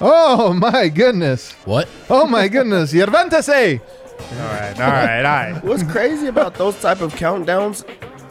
[0.00, 1.52] Oh my goodness.
[1.64, 1.88] What?
[2.08, 2.92] Oh my goodness.
[2.94, 3.80] Yervantase.
[4.20, 5.64] All right, all right, all right.
[5.64, 7.84] What's crazy about those type of countdowns?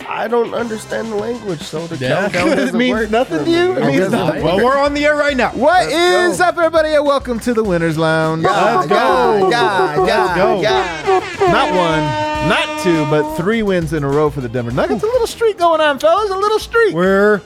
[0.08, 2.30] I don't understand the language, so the Yeah.
[2.30, 3.73] countdown It doesn't means work nothing for to you?
[3.73, 3.82] me.
[3.82, 4.10] It means really?
[4.12, 4.44] nothing.
[4.44, 5.52] Well, we're on the air right now.
[5.52, 6.45] What Let's is go.
[6.45, 6.90] up, everybody?
[6.94, 8.44] And welcome to the Winners Lounge.
[8.44, 9.50] Let's go.
[9.50, 11.48] Yeah, Let's go.
[11.48, 15.04] Not one, not two, but three wins in a row for the Denver Nuggets.
[15.04, 16.30] A little streak going on, fellas.
[16.32, 16.94] A little streak.
[16.95, 17.42] We're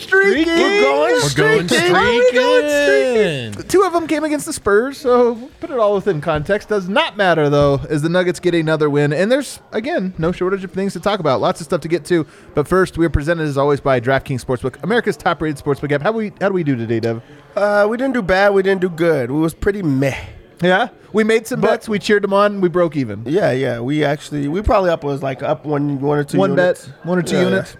[0.00, 0.46] streaking.
[0.46, 1.92] We're going We're going Streaking.
[1.92, 3.68] We're going streaking.
[3.68, 6.68] Two of them came against the Spurs, so put it all within context.
[6.68, 10.64] Does not matter though, as the Nuggets get another win, and there's again no shortage
[10.64, 11.40] of things to talk about.
[11.40, 14.44] Lots of stuff to get to, but first we are presented as always by DraftKings
[14.44, 16.02] Sportsbook, America's top-rated sportsbook app.
[16.02, 17.22] How we how do we do today, Dev?
[17.56, 18.54] Uh, we didn't do bad.
[18.54, 19.30] We didn't do good.
[19.30, 20.16] We was pretty meh.
[20.62, 21.88] Yeah, we made some bets.
[21.88, 22.60] We cheered them on.
[22.60, 23.22] We broke even.
[23.26, 23.80] Yeah, yeah.
[23.80, 26.86] We actually we probably up was like up one one or two One units.
[26.86, 27.76] bet, one or two Yeah, units.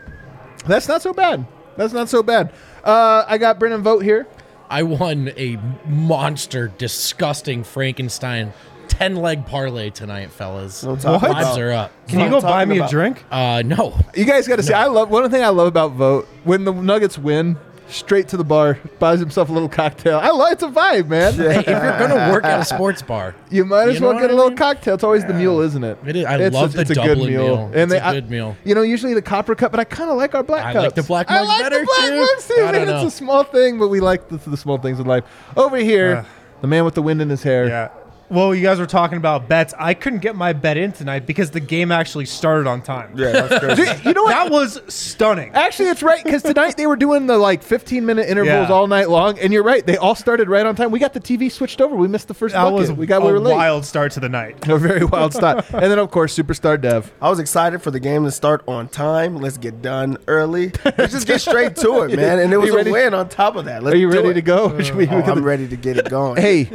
[0.66, 1.46] That's not so bad.
[1.76, 2.52] That's not so bad.
[2.84, 4.26] Uh, I got Brendan Vogt here.
[4.68, 8.52] I won a monster, disgusting Frankenstein
[8.88, 10.82] 10 leg parlay tonight, fellas.
[10.82, 11.30] Don't talk What?
[11.32, 11.92] Vibes about- are up.
[12.08, 13.24] Can you go buy talking me a drink?
[13.30, 13.98] Uh, no.
[14.14, 14.72] You guys got to see.
[14.72, 17.56] I love one thing I love about Vogt when the Nuggets win.
[17.90, 20.18] Straight to the bar, buys himself a little cocktail.
[20.18, 21.32] I love it's a vibe, man.
[21.34, 24.30] If you're going to work at a sports bar, You might as You well get
[24.30, 24.94] a little cocktail.
[24.94, 25.98] It's always the mule, isn't it?
[26.06, 26.24] It is.
[26.24, 27.26] I It's love a, the it's a good meal.
[27.26, 27.64] meal.
[27.66, 28.56] And It's they, a I- good meal.
[28.64, 30.84] You know, usually the copper cup, but I kind of like our black I cups.
[30.84, 32.16] like the black I mug like better, the black too.
[32.18, 32.64] ones too.
[32.64, 35.24] I Man, it's a small thing, but we like the, the small things in life.
[35.56, 36.24] Over here, Uh.
[36.60, 37.66] the man with the wind in his hair.
[37.68, 37.88] Yeah.
[38.30, 39.74] Well, you guys were talking about bets.
[39.76, 43.12] I couldn't get my bet in tonight because the game actually started on time.
[43.16, 43.82] Yeah, that's crazy.
[43.92, 44.30] Dude, you know what?
[44.30, 45.50] That was stunning.
[45.52, 48.72] Actually, it's right because tonight they were doing the like 15 minute intervals Yeah.
[48.74, 49.84] all night long, and you're right.
[49.84, 50.92] They all started right on time.
[50.92, 51.96] We got the TV switched over.
[51.96, 52.78] We missed the first That bucket.
[52.78, 53.54] was we got a we were late.
[53.56, 54.68] wild start to the night.
[54.68, 55.68] A very wild start.
[55.72, 57.12] and then of course Superstar Dev.
[57.20, 59.38] I was excited for the game to start on time.
[59.38, 60.70] Let's get done early.
[60.84, 62.38] Let's just get straight to it, man.
[62.38, 62.92] And it was you a ready?
[62.92, 63.82] win on top of that.
[63.82, 64.34] Let's Are you do ready it.
[64.34, 64.80] to go?
[64.80, 66.40] Should we- Oh, I'm ready to get it going.
[66.40, 66.70] hey,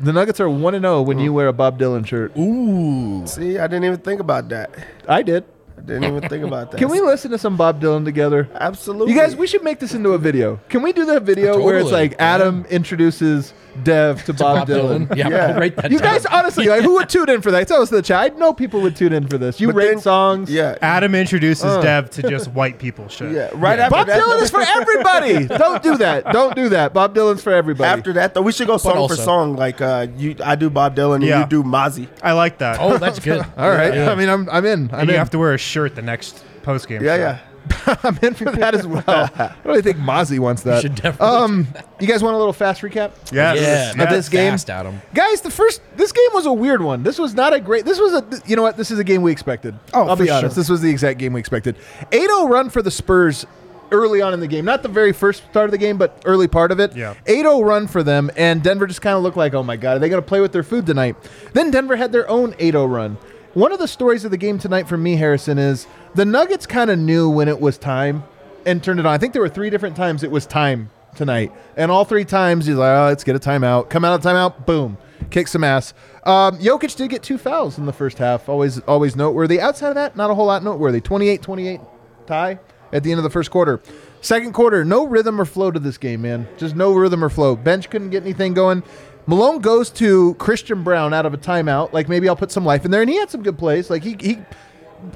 [0.00, 1.34] the Nuggets are one and zero when you mm.
[1.34, 2.36] wear a Bob Dylan shirt.
[2.36, 3.26] Ooh.
[3.26, 4.70] See, I didn't even think about that.
[5.08, 5.44] I did.
[5.76, 6.78] I didn't even think about that.
[6.78, 8.48] Can we listen to some Bob Dylan together?
[8.54, 9.12] Absolutely.
[9.12, 10.60] You guys, we should make this into a video.
[10.68, 14.68] Can we do that video where it's Totally, like Adam introduces Dev to, Bob, Bob
[14.68, 15.06] Dylan?
[15.08, 15.16] Dylan.
[15.16, 15.46] Yeah, Yeah.
[15.48, 16.12] I'll write that You down.
[16.14, 17.66] guys, honestly, like, who would tune in for that?
[17.68, 18.20] Tell us in the chat.
[18.20, 19.60] I know people would tune in for this.
[19.60, 20.50] You But rate then- songs.
[20.50, 20.76] Yeah.
[20.82, 21.80] Adam introduces Uh.
[21.80, 23.32] Dev to just white people shit.
[23.32, 23.50] Yeah.
[23.54, 24.20] Right after Bob that.
[24.22, 25.46] Dylan though- is for everybody.
[25.58, 26.32] Don't do that.
[26.32, 26.92] Don't do that.
[26.92, 27.88] Bob Dylan's for everybody.
[27.88, 29.56] After that, though, we should go song also- for song.
[29.56, 31.40] Like uh, you, I do Bob Dylan, and Yeah.
[31.40, 32.08] you do Mozzie.
[32.22, 32.78] I like that.
[32.80, 33.44] Oh, that's good.
[33.56, 33.94] All right.
[33.94, 34.10] Yeah.
[34.10, 34.90] I mean, I'm I'm in.
[34.92, 35.14] I'm and in.
[35.14, 37.02] you have to wear a shirt the next post game.
[37.02, 37.38] Yeah, yeah.
[38.04, 39.04] I'm in for that as well.
[39.06, 40.82] I really think Mozzie wants that.
[40.82, 41.66] should definitely um,
[42.00, 43.12] you guys want a little fast recap?
[43.32, 43.94] Yes.
[43.96, 44.02] Yeah.
[44.02, 44.52] Of this game?
[44.52, 45.00] Fast, Adam.
[45.14, 47.02] Guys, the first this game was a weird one.
[47.02, 47.84] This was not a great.
[47.84, 48.76] This was a you know what?
[48.76, 49.74] This is a game we expected.
[49.92, 50.54] Oh, I'll be honest.
[50.54, 50.60] sure.
[50.60, 51.76] This was the exact game we expected.
[52.10, 53.46] 8-0 run for the Spurs
[53.92, 54.64] early on in the game.
[54.64, 56.94] Not the very first start of the game, but early part of it.
[56.96, 57.14] Yeah.
[57.24, 59.98] 8-0 run for them, and Denver just kind of looked like, oh my god, are
[59.98, 61.16] they going to play with their food tonight?
[61.52, 63.18] Then Denver had their own 8-0 run.
[63.54, 66.90] One of the stories of the game tonight for me, Harrison, is the Nuggets kind
[66.90, 68.24] of knew when it was time
[68.66, 69.12] and turned it on.
[69.12, 72.66] I think there were three different times it was time tonight, and all three times
[72.66, 73.90] he's like, oh, let's get a timeout.
[73.90, 74.98] Come out of timeout, boom,
[75.30, 75.94] kick some ass.
[76.24, 79.60] Um, Jokic did get two fouls in the first half, always always noteworthy.
[79.60, 81.00] Outside of that, not a whole lot noteworthy.
[81.00, 81.86] 28-28
[82.26, 82.58] tie
[82.92, 83.80] at the end of the first quarter.
[84.20, 86.46] Second quarter, no rhythm or flow to this game, man.
[86.58, 87.56] Just no rhythm or flow.
[87.56, 88.82] Bench couldn't get anything going.
[89.26, 91.92] Malone goes to Christian Braun out of a timeout.
[91.92, 93.88] Like maybe I'll put some life in there, and he had some good plays.
[93.88, 94.38] Like he, he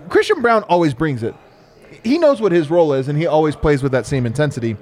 [0.09, 1.35] Christian Braun always brings it.
[2.03, 4.77] He knows what his role is, and he always plays with that same intensity.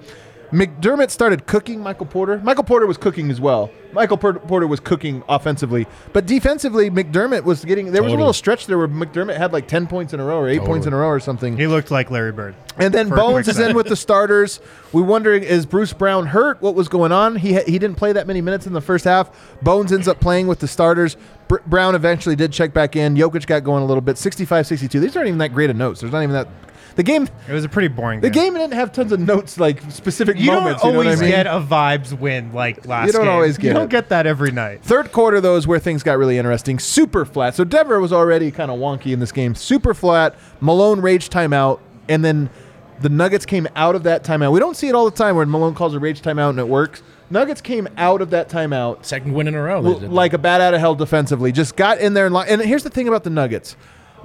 [0.52, 2.38] McDermott started cooking Michael Porter.
[2.44, 3.70] Michael Porter was cooking as well.
[3.93, 7.90] Michael Por- Porter was cooking offensively, but defensively, McDermott was getting.
[7.93, 10.38] There was a little stretch there where McDermott had like ten points in a row
[10.38, 11.56] or eight points in a row or something.
[11.58, 12.54] He looked like Larry Bird.
[12.78, 14.60] And then for a quick Bones is in with the starters.
[14.93, 16.60] We're wondering is Bruce Brown hurt?
[16.62, 17.37] What was going on?
[17.37, 19.31] He ha- he didn't play that many minutes in the first half.
[19.62, 21.16] Bones ends up playing with the starters.
[21.49, 23.14] Br- Brown eventually did check back in.
[23.14, 24.16] Jokic got going a little bit.
[24.16, 25.00] 65-62.
[25.00, 26.00] These aren't even that great of notes.
[26.00, 26.49] There's not even that.
[26.94, 27.28] The game.
[27.48, 28.30] It was a pretty boring game.
[28.30, 28.52] The game.
[28.52, 30.82] game didn't have tons of notes like specific You moments.
[30.82, 31.30] don't you know what always I mean?
[31.30, 33.32] get a vibes win like last You don't game.
[33.32, 33.90] always get You don't it.
[33.90, 34.82] get that every night.
[34.82, 36.78] Third quarter, though, is where things got really interesting.
[36.78, 37.54] Super flat.
[37.54, 39.54] So Denver was already kind of wonky in this game.
[39.54, 40.34] Super flat.
[40.60, 42.50] Malone rage timeout, and then
[43.00, 44.52] the Nuggets came out of that timeout.
[44.52, 46.68] We don't see it all the time where Malone calls a rage timeout and it
[46.68, 47.02] works.
[47.30, 49.80] Nuggets came out of that timeout Second win in a row.
[49.82, 50.12] they l- did.
[50.12, 51.50] like a bat out of hell defensively.
[51.50, 53.74] Just got in there and, li- and here's the thing about the Nuggets: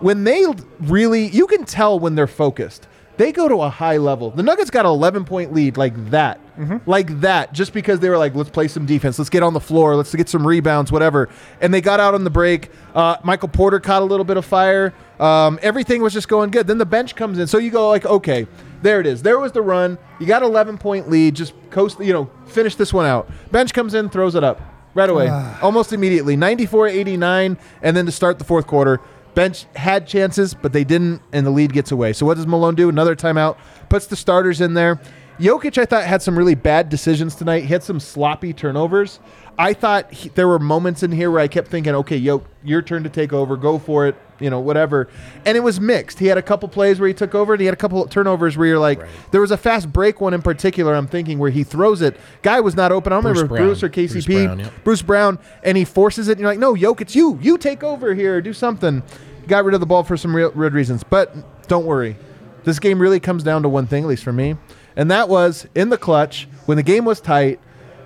[0.01, 0.45] when they
[0.79, 2.87] really, you can tell when they're focused.
[3.17, 4.29] They go to a high level.
[4.29, 6.39] The Nuggets got an 11 point lead like that,
[6.85, 9.59] like that, just because they were like, let's play some defense, let's get on the
[9.59, 11.27] floor, let's get some rebounds, whatever.
[11.59, 12.69] And they got out on the break.
[12.93, 14.93] Uh, Michael Porter caught a little bit of fire.
[15.19, 16.67] Um, everything was just going good.
[16.67, 18.45] Then the bench comes in, so you go like, okay,
[18.83, 19.23] there it is.
[19.23, 19.97] There was the run.
[20.19, 21.35] You got 11 point lead.
[21.35, 23.27] Just coast, you know, finish this one out.
[23.51, 24.61] Bench comes in, throws it up
[24.93, 25.27] right away,
[25.63, 26.35] almost immediately.
[26.35, 29.01] 94 89, and then to start the fourth quarter,
[29.37, 32.11] bench had chances, but they didn't, and the lead gets away.
[32.11, 32.89] So what does Malone do?
[32.89, 33.55] Another timeout,
[33.87, 34.99] puts the starters in there.
[35.39, 37.59] Jokic, I thought, had some really bad decisions tonight.
[37.59, 39.19] He had some sloppy turnovers.
[39.55, 42.81] I thought he, there were moments in here where I kept thinking, okay, Yoke, your
[42.81, 45.07] turn to take over, go for it, you know, whatever.
[45.45, 46.19] And it was mixed.
[46.19, 48.09] He had a couple plays where he took over, and he had a couple of
[48.09, 49.01] turnovers where you're like,
[49.31, 52.17] there was a fast break one in particular, I'm thinking, where he throws it.
[52.41, 53.13] Guy was not open.
[53.13, 53.67] I don't Bruce remember Brown.
[53.67, 54.11] Bruce or KCP.
[54.11, 54.69] Bruce Brown, yeah.
[54.83, 57.39] Bruce Brown, and he forces it, and you're like, no, Yoke, it's you.
[57.41, 58.41] You take over here.
[58.41, 59.03] Do something.
[59.47, 61.03] Got rid of the ball for some real, real reasons.
[61.03, 62.15] But don't worry.
[62.63, 64.57] This game really comes down to one thing, at least for me.
[64.95, 67.59] And that was in the clutch, when the game was tight,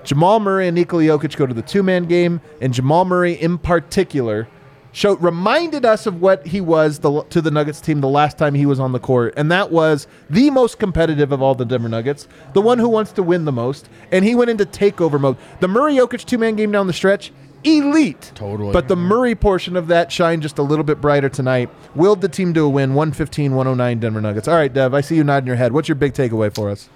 [0.04, 3.58] Jamal Murray and Nikola Jokic go to the two man game, and Jamal Murray in
[3.58, 4.48] particular
[4.92, 8.54] showed reminded us of what he was the, to the Nuggets team the last time
[8.54, 11.90] he was on the court, and that was the most competitive of all the Denver
[11.90, 15.38] Nuggets, the one who wants to win the most, and he went into takeover mode.
[15.60, 17.32] The Murray Jokic two man game down the stretch,
[17.64, 18.32] elite.
[18.36, 18.74] Totally.
[18.74, 21.70] But the Murray portion of that shined just a little bit brighter tonight.
[21.96, 24.48] Willed the team to a win, 115 109 Denver Nuggets.
[24.48, 25.72] All right, Dev, I see you nodding your head.
[25.72, 26.90] What's your big takeaway for us?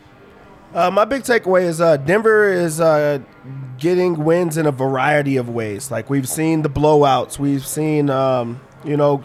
[0.76, 3.20] Uh, my big takeaway is uh, Denver is uh,
[3.78, 5.90] getting wins in a variety of ways.
[5.90, 9.24] Like we've seen the blowouts, we've seen um, you know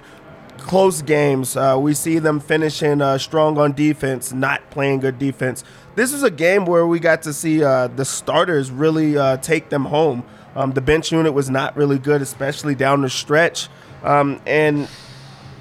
[0.58, 1.56] close games.
[1.56, 5.64] Uh, we see them finishing uh, strong on defense, not playing good defense.
[5.96, 9.86] This is a game where we got to see uh, the starters really take them
[9.86, 10.22] home.
[10.54, 13.68] Um, the bench unit was not really good, especially down the stretch,
[14.04, 14.88] um, and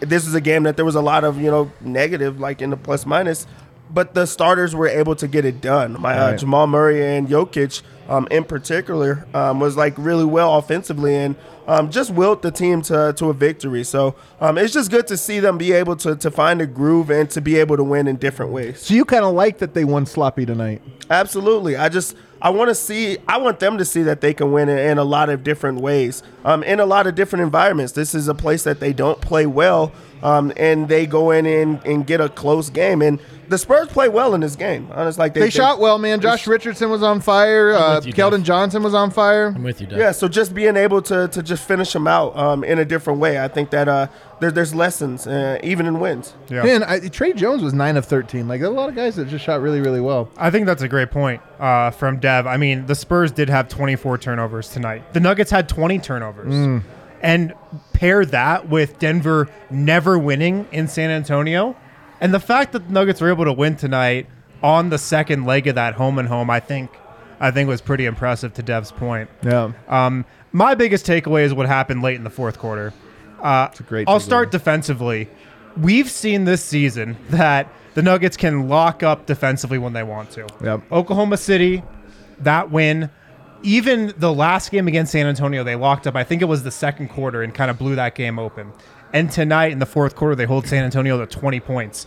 [0.01, 2.69] this is a game that there was a lot of you know negative, like in
[2.69, 3.47] the plus minus,
[3.89, 5.99] but the starters were able to get it done.
[5.99, 6.39] My uh, Right.
[6.39, 11.35] Jamal Murray and Jokic, um, in particular, um, was like really well offensively and
[11.67, 13.83] um, just willed the team to to a victory.
[13.83, 17.09] So um, it's just good to see them be able to to find a groove
[17.09, 18.81] and to be able to win in different ways.
[18.81, 20.81] So you kind of like that they won sloppy tonight.
[21.09, 21.75] Absolutely.
[21.75, 24.69] I just I want to see I want them to see that they can win
[24.69, 27.93] in, in a lot of different ways, um, in a lot of different environments.
[27.93, 29.91] This is a place that they don't play well,
[30.23, 33.01] um, and they go in and, and get a close game.
[33.01, 33.19] And
[33.49, 34.89] the Spurs play well in this game.
[34.93, 36.21] Honestly, like they, They, shot well, man.
[36.21, 37.73] Josh Richardson was on fire.
[37.73, 38.45] Uh, with you, Keldon Dave.
[38.45, 39.47] Johnson was on fire.
[39.47, 39.99] I'm with you, Doug.
[39.99, 43.19] Yeah, so just being able to to just finish them out um, in a different
[43.19, 44.07] way, I think that uh,
[44.39, 46.33] there, there's lessons uh, even in wins.
[46.49, 46.63] Yeah.
[46.63, 48.47] Man, I, Tre Jones was nine of thirteen.
[48.47, 50.29] Like a lot of guys that just shot really, really well.
[50.37, 52.47] I think that's a great point uh, from Dev.
[52.47, 55.13] I mean, the Spurs did have 24 turnovers tonight.
[55.13, 56.83] The Nuggets had 20 turnovers.
[57.21, 57.53] And
[57.91, 61.75] pair that with Denver never winning in San Antonio.
[62.21, 64.27] And the fact that the Nuggets were able to win tonight
[64.63, 66.91] on the second leg of that home and home, I think
[67.39, 69.29] I think was pretty impressive to Dev's point.
[69.43, 69.71] Yeah.
[69.87, 72.93] Um, my biggest takeaway is what happened late in the fourth quarter.
[73.41, 75.29] Uh, a great I'll start defensively.
[75.77, 80.47] We've seen this season that the Nuggets can lock up defensively when they want to.
[80.63, 80.91] Yep.
[80.91, 81.83] Oklahoma City,
[82.39, 83.09] that win.
[83.61, 86.15] Even the last game against San Antonio, they locked up.
[86.15, 88.71] I think it was the second quarter and kind of blew that game open.
[89.11, 92.05] And tonight in the fourth quarter, they hold San Antonio to 20 points.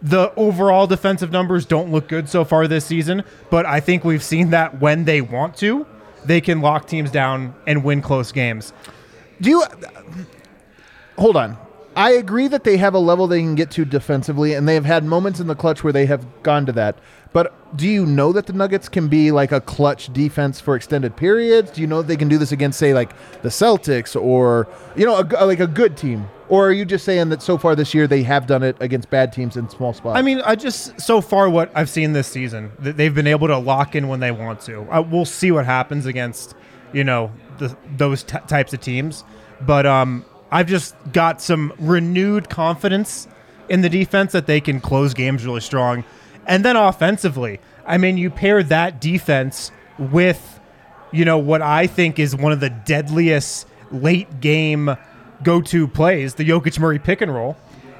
[0.00, 4.22] The overall defensive numbers don't look good so far this season, but I think we've
[4.22, 5.86] seen that when they want to,
[6.24, 8.72] they can lock teams down and win close games.
[9.40, 9.64] Do you
[11.18, 11.58] hold on?
[11.96, 14.84] I agree that they have a level they can get to defensively, and they have
[14.84, 16.96] had moments in the clutch where they have gone to that.
[17.32, 21.16] But do you know that the Nuggets can be like a clutch defense for extended
[21.16, 21.72] periods?
[21.72, 25.18] Do you know they can do this against, say, like the Celtics or you know,
[25.20, 26.28] a, like a good team?
[26.48, 29.10] Or are you just saying that so far this year they have done it against
[29.10, 30.16] bad teams in small spots?
[30.16, 33.58] I mean, I just so far what I've seen this season, they've been able to
[33.58, 34.82] lock in when they want to.
[34.90, 36.54] Uh, we'll see what happens against,
[36.92, 39.24] you know, the, those t- types of teams.
[39.60, 43.28] But um, I've just got some renewed confidence
[43.68, 46.04] in the defense that they can close games really strong,
[46.46, 50.60] and then offensively, I mean, you pair that defense with,
[51.12, 54.96] you know, what I think is one of the deadliest late game
[55.42, 57.56] go-to plays, the Jokic Murray pick and roll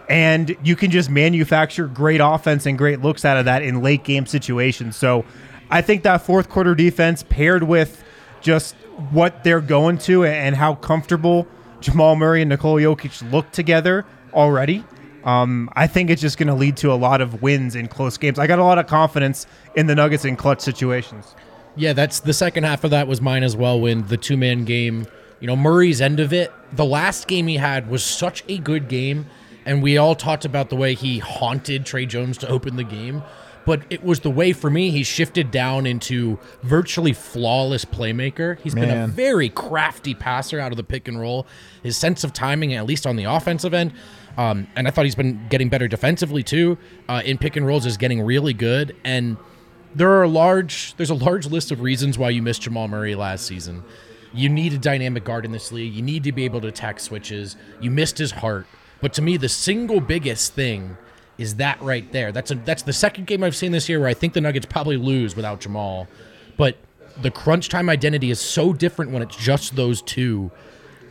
[0.09, 4.05] and you can just manufacture great offense and great looks out of that in late
[4.05, 4.97] game situations.
[4.97, 5.25] So
[5.71, 8.02] I think that fourth quarter defense paired with
[8.40, 8.75] just
[9.11, 11.47] what they're going to and how comfortable
[11.80, 14.85] Jamal Murray and Nikola Jokic look together already.
[15.25, 18.16] Um, I think it's just going to lead to a lot of wins in close
[18.16, 18.38] games.
[18.38, 21.35] I got a lot of confidence in the Nuggets in clutch situations.
[21.76, 23.80] Yeah, that's the second half of that was mine as well.
[23.80, 25.06] When the two man game,
[25.40, 28.88] you know, Murray's end of it, the last game he had was such a good
[28.88, 29.26] game,
[29.64, 33.23] and we all talked about the way he haunted Tre Jones to open the game.
[33.68, 38.58] But it was the way for me he shifted down into virtually flawless playmaker.
[38.60, 41.46] He's been a very crafty passer out of the pick and roll.
[41.82, 43.92] His sense of timing, at least on the offensive end,
[44.38, 46.78] um, and I thought he's been getting better defensively too.
[47.10, 49.37] Uh, in pick and rolls is getting really good, and
[49.94, 53.14] there are a large there's a large list of reasons why you missed Jamal Murray
[53.14, 53.84] last season.
[54.32, 55.92] You need a dynamic guard in this league.
[55.92, 57.56] You need to be able to attack switches.
[57.82, 58.66] You missed his heart.
[59.02, 60.96] But to me, the single biggest thing
[61.38, 62.33] is that right there.
[62.33, 64.66] That's a that's the second game I've seen this year where I think the Nuggets
[64.66, 66.09] probably lose without Jamal.
[66.57, 66.76] But
[67.23, 70.50] the crunch time identity is so different when it's just those two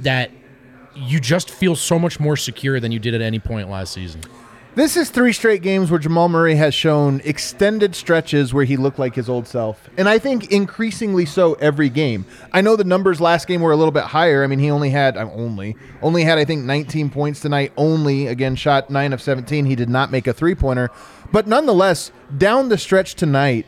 [0.02, 0.32] that
[0.96, 4.22] you just feel so much more secure than you did at any point last season.
[4.78, 9.00] This is three straight games where Jamal Murray has shown extended stretches where he looked
[9.00, 9.90] like his old self.
[9.98, 12.28] And I think increasingly so every game.
[12.54, 14.44] I know the numbers last game were a little bit higher.
[14.44, 18.28] I mean, he only had I'm only only had I think 19 points tonight only
[18.28, 19.66] again shot 9 of 17.
[19.66, 20.92] He did not make a three-pointer.
[21.32, 23.66] But nonetheless, down the stretch tonight,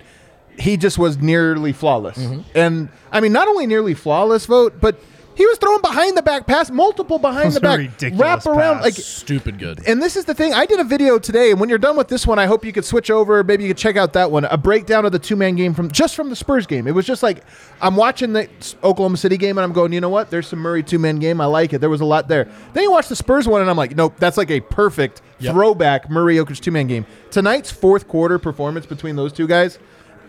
[0.60, 2.20] he just was nearly flawless.
[2.20, 2.42] Mm-hmm.
[2.54, 5.02] And I mean, not only nearly flawless Vogt, but
[5.40, 7.80] he was throwing behind the back pass, multiple behind the back,
[8.20, 8.84] wrap around pass.
[8.84, 9.80] like Stupid good.
[9.88, 10.54] and this is the thing.
[10.54, 12.74] I did a video today, and when you're done with this one, I hope you
[12.74, 13.42] could switch over.
[13.42, 14.44] Maybe you could check out that one.
[14.44, 16.88] A breakdown of the two man game from just from the Spurs game.
[16.88, 17.44] It was just like
[17.82, 18.50] I'm watching the
[18.84, 20.30] Oklahoma City game, and I'm going, you know what?
[20.30, 21.40] There's some Murray two man game.
[21.40, 21.78] I like it.
[21.80, 22.50] There was a lot there.
[22.74, 25.54] Then you watch the Spurs one, and I'm like, nope, that's like a perfect Yep.
[25.54, 27.06] throwback Murray Jokic two man game.
[27.32, 29.80] Tonight's fourth quarter performance between those two guys.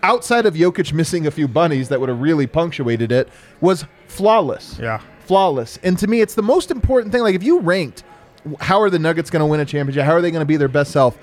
[0.03, 3.29] Outside of Jokic missing a few bunnies that would have really punctuated it,
[3.61, 5.01] was flawless Yeah.
[5.27, 5.79] flawless.
[5.83, 7.23] And to me, it's the most important thing.
[7.23, 8.03] Like if you ranked,
[8.61, 10.05] how are the Nuggets going to win a championship?
[10.05, 11.19] How are they going to be their best self?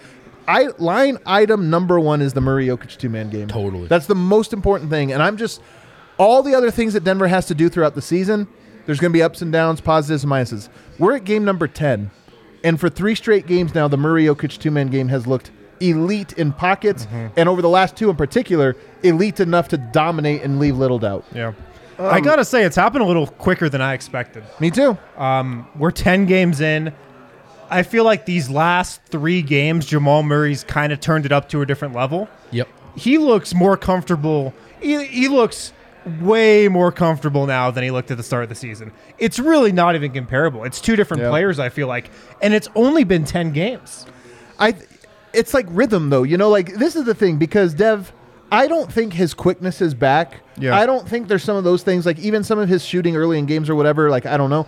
[0.48, 3.48] I line item number one is the Murray Jokic two man game.
[3.48, 3.88] Totally.
[3.88, 5.12] that's the most important thing.
[5.12, 5.62] And I'm just
[6.18, 8.48] all the other things that Denver has to do throughout the season.
[8.86, 10.70] There's going to be ups and downs, positives and minuses.
[11.00, 12.10] We're at game number ten,
[12.64, 16.34] and for three straight games now, the Murray Jokic two man game has looked elite
[16.34, 17.28] in pockets, mm-hmm.
[17.38, 21.26] and over the last two in particular, elite enough to dominate and leave little doubt.
[21.34, 21.54] Yeah.
[22.00, 24.44] Um, I got to say, it's happened a little quicker than I expected.
[24.60, 24.98] Me too.
[25.18, 26.94] Um, we're 10 games in.
[27.70, 31.62] I feel like these last three games, Jamal Murray's kind of turned it up to
[31.62, 32.30] a different level.
[32.52, 32.68] Yep.
[32.96, 34.54] He looks more comfortable.
[34.80, 35.74] He, he looks
[36.22, 38.94] way more comfortable now than he looked at the start of the season.
[39.18, 40.64] It's really not even comparable.
[40.64, 41.30] It's two different Yeah.
[41.30, 42.10] players, I feel like.
[42.42, 44.06] And it's only been 10 games.
[44.60, 44.76] I
[45.38, 48.12] it's like rhythm though, you know, like this is the thing because Dev
[48.52, 50.42] I don't think his quickness is back.
[50.58, 50.76] Yeah.
[50.76, 53.38] I don't think there's some of those things like even some of his shooting early
[53.38, 54.68] in games or whatever, like I don't know.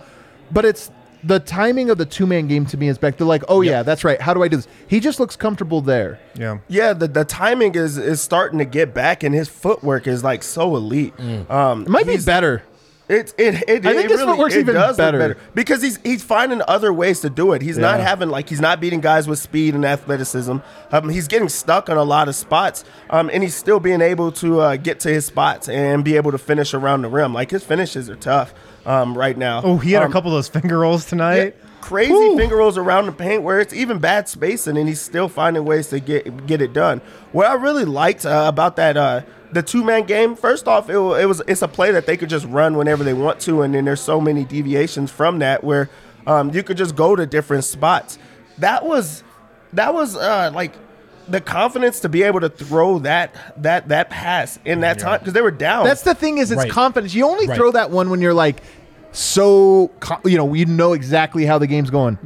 [0.52, 0.90] But it's
[1.22, 3.16] the timing of the two man game to me is back.
[3.18, 4.20] They're like, oh yeah, that's right.
[4.20, 4.68] How do I do this?
[4.86, 6.18] He just looks comfortable there.
[6.34, 6.58] Yeah.
[6.68, 10.42] Yeah, the, the timing is is starting to get back, and his footwork is like
[10.42, 11.14] so elite.
[11.50, 12.62] Um, It might be better.
[13.10, 15.36] It it it, I think it really, it even does look better.
[15.52, 17.60] because he's he's finding other ways to do it.
[17.60, 20.58] He's not having like he's not beating guys with speed and athleticism.
[20.92, 24.30] Um, he's getting stuck on a lot of spots, um, and he's still being able
[24.32, 27.34] to uh, get to his spots and be able to finish around the rim.
[27.34, 28.54] Like his finishes are tough
[28.86, 29.60] um, right now.
[29.64, 31.56] Oh, he had Um, a couple of those finger rolls tonight.
[31.80, 32.36] crazy Whew.
[32.38, 35.88] finger rolls around the paint where it's even bad spacing and he's still finding ways
[35.88, 37.00] to get get it done.
[37.32, 39.22] What I really liked uh, about that uh,
[39.52, 42.28] the two man game, first off, it, it was it's a play that they could
[42.28, 45.88] just run whenever they want to, and then there's so many deviations from that where
[46.26, 48.18] um, you could just go to different spots.
[48.58, 49.24] That was
[49.72, 50.72] that was uh, like
[51.28, 55.32] the confidence to be able to throw that that that pass in that time because
[55.32, 55.84] they were down.
[55.84, 56.70] That's the thing is it's Right.
[56.70, 57.14] confidence.
[57.14, 57.56] You only Right.
[57.56, 58.62] throw that one when you're like
[59.12, 59.90] so
[60.24, 62.18] you know, you know exactly how the game's going.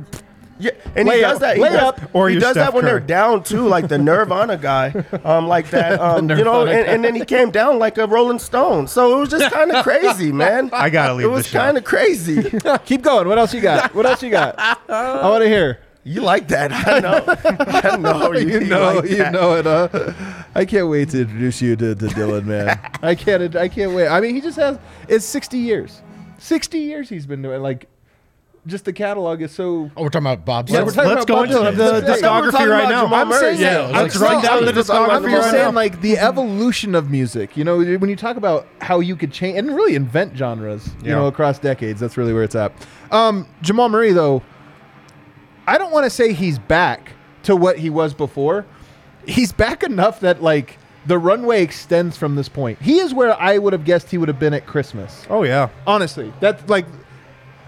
[0.59, 1.57] Yeah, and he Layup, does that.
[1.57, 1.97] He layup.
[1.99, 4.91] does, Or he you're does that Steph when they're down too, like the Nirvana guy,
[5.25, 6.01] um, like that.
[6.01, 8.87] Um, you know, Nirvana and, and then he came down like a Rolling Stone.
[8.87, 10.71] So it was just kind of crazy, man.
[10.73, 11.59] I gotta leave It was show.
[11.59, 12.51] kind of crazy.
[12.85, 13.27] Keep going.
[13.27, 13.95] What else you got?
[13.95, 14.55] What else you got?
[14.59, 15.81] I want to hear.
[16.07, 16.71] You like that?
[16.71, 17.25] I know.
[17.27, 18.33] I know.
[18.39, 19.33] You know, like you that.
[19.33, 19.67] know it.
[19.67, 19.89] Uh,
[20.55, 22.79] I can't wait to introduce you to, to Dylan, man.
[23.03, 23.57] I can't.
[23.57, 24.09] I can't wait.
[24.09, 24.79] I mean, he just has.
[25.09, 26.03] It's sixty years.
[26.39, 27.63] Sixty years he's been doing.
[27.63, 27.89] Like,
[28.67, 29.91] just the catalog is so.
[29.97, 30.69] Oh, we're talking about Bob.
[30.69, 30.87] Yeah, Dylan.
[30.87, 31.77] we're talking let's about go Bob into Dylan.
[31.77, 33.03] the Let's- I thought we were discography talking right now.
[33.05, 33.41] Jamal I'm Murray.
[33.41, 35.65] saying, Yeah, that- it was I'm like saying- run down the I'm just right saying,
[35.65, 35.71] now.
[35.73, 37.57] like the evolution of music.
[37.57, 41.11] You know, when you talk about how you could change and really invent genres, you
[41.11, 41.17] Yeah.
[41.17, 42.01] know, across decades.
[42.01, 42.73] That's really where it's at.
[43.13, 44.43] Um, Jamal Murray, though,
[45.67, 47.13] I don't want to say he's back
[47.45, 48.67] to what he was before.
[49.27, 52.79] He's back enough that like the runway extends from this point.
[52.81, 55.27] He is where I would have guessed he would have been at Christmas.
[55.31, 55.69] Oh yeah.
[55.87, 56.87] Honestly, that's like,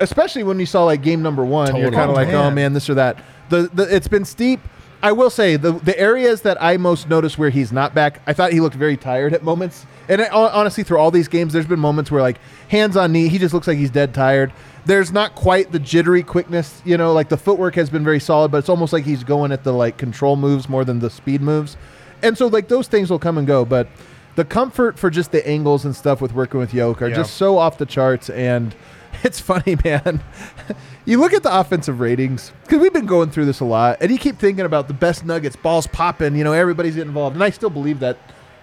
[0.00, 2.54] especially when you saw like game number one, you're kind of Oh, like, oh man.
[2.54, 3.18] man, this or that.
[3.48, 4.60] The, the it's been steep.
[5.02, 8.32] I will say the the areas that I most noticed where he's not back, I
[8.32, 9.86] thought he looked very tired at moments.
[10.08, 12.38] And I, honestly, through all these games, there's been moments where like
[12.68, 14.52] hands on knee, he just looks like he's dead tired.
[14.84, 18.50] There's not quite the jittery quickness, you know, like the footwork has been very solid,
[18.52, 21.40] but it's almost like he's going at the like control moves more than the speed
[21.42, 21.76] moves.
[22.22, 23.88] And so like those things will come and go, but
[24.36, 27.16] the comfort for just the angles and stuff with working with Yoke are Yeah.
[27.16, 28.74] just so off the charts and
[29.24, 30.22] it's funny, man.
[31.04, 34.10] you look at the offensive ratings because we've been going through this a lot, and
[34.10, 36.36] you keep thinking about the best Nuggets, balls popping.
[36.36, 38.18] You know, everybody's getting involved, and I still believe that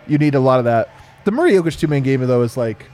[0.08, 0.90] you need a lot of that.
[1.26, 2.86] The Murray Jokic two man game though is like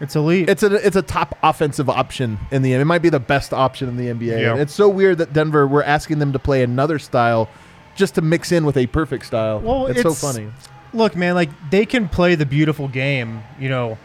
[0.00, 0.48] It's elite.
[0.50, 2.80] it's a it's a top offensive option in the NBA.
[2.80, 4.40] It might be the best option in the NBA.
[4.40, 4.56] Yeah.
[4.56, 7.48] It's so weird that Denver we're asking them to play another style
[7.94, 9.60] just to mix in with a perfect style.
[9.60, 10.50] Well, it's, so funny.
[10.92, 13.96] look, man, like they can play the beautiful game, you know,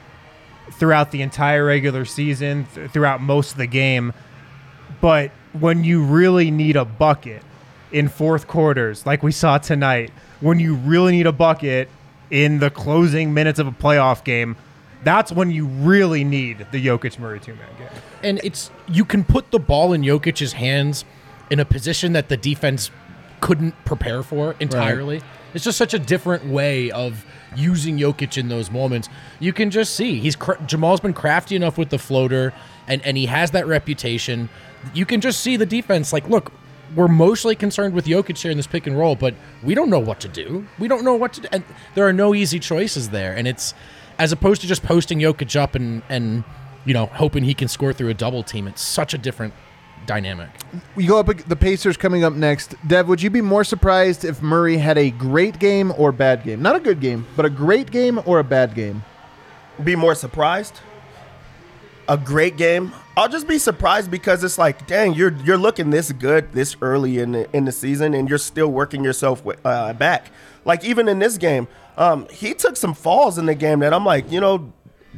[0.71, 4.13] throughout the entire regular season, th- throughout most of the game.
[4.99, 7.43] But when you really need a bucket
[7.91, 11.89] in fourth quarters, like we saw tonight, when you really need a bucket
[12.29, 14.55] in the closing minutes of a playoff game,
[15.03, 17.87] that's when you really need the Jokic Murray two man game.
[18.23, 21.03] and it's you can put the ball in Jokic's hands
[21.49, 22.91] in a position that the defense
[23.41, 25.21] couldn't prepare for entirely.
[25.53, 29.09] It's just such a different way of using Jokic in those moments.
[29.39, 32.53] You can just see he's Jamal's been crafty enough with the floater,
[32.87, 34.49] and and he has that reputation.
[34.93, 36.51] You can just see the defense like, look,
[36.95, 39.99] we're mostly concerned with Jokic here in this pick and roll, but we don't know
[39.99, 40.65] what to do.
[40.79, 41.63] We don't know what to do, and
[41.95, 43.35] there are no easy choices there.
[43.35, 43.73] And it's
[44.19, 46.43] as opposed to just posting Jokic up and and
[46.85, 48.67] you know hoping he can score through a double team.
[48.67, 49.53] It's such a different
[50.05, 50.49] dynamic.
[50.95, 52.75] We go up the Pacers coming up next.
[52.87, 56.61] Dev, would you be more surprised if Murray had a great game or bad game?
[56.61, 59.03] Not a good game, but a great game or a bad game?
[59.83, 60.79] be more surprised.
[62.07, 62.91] A great game.
[63.15, 67.19] I'll just be surprised because it's like, dang, you're you're looking this good this early
[67.19, 70.27] in the in the season, and you're still working yourself wi- uh, back.
[70.65, 74.05] Like even in this game, um, he took some falls in the game that I'm
[74.05, 74.73] like, you know,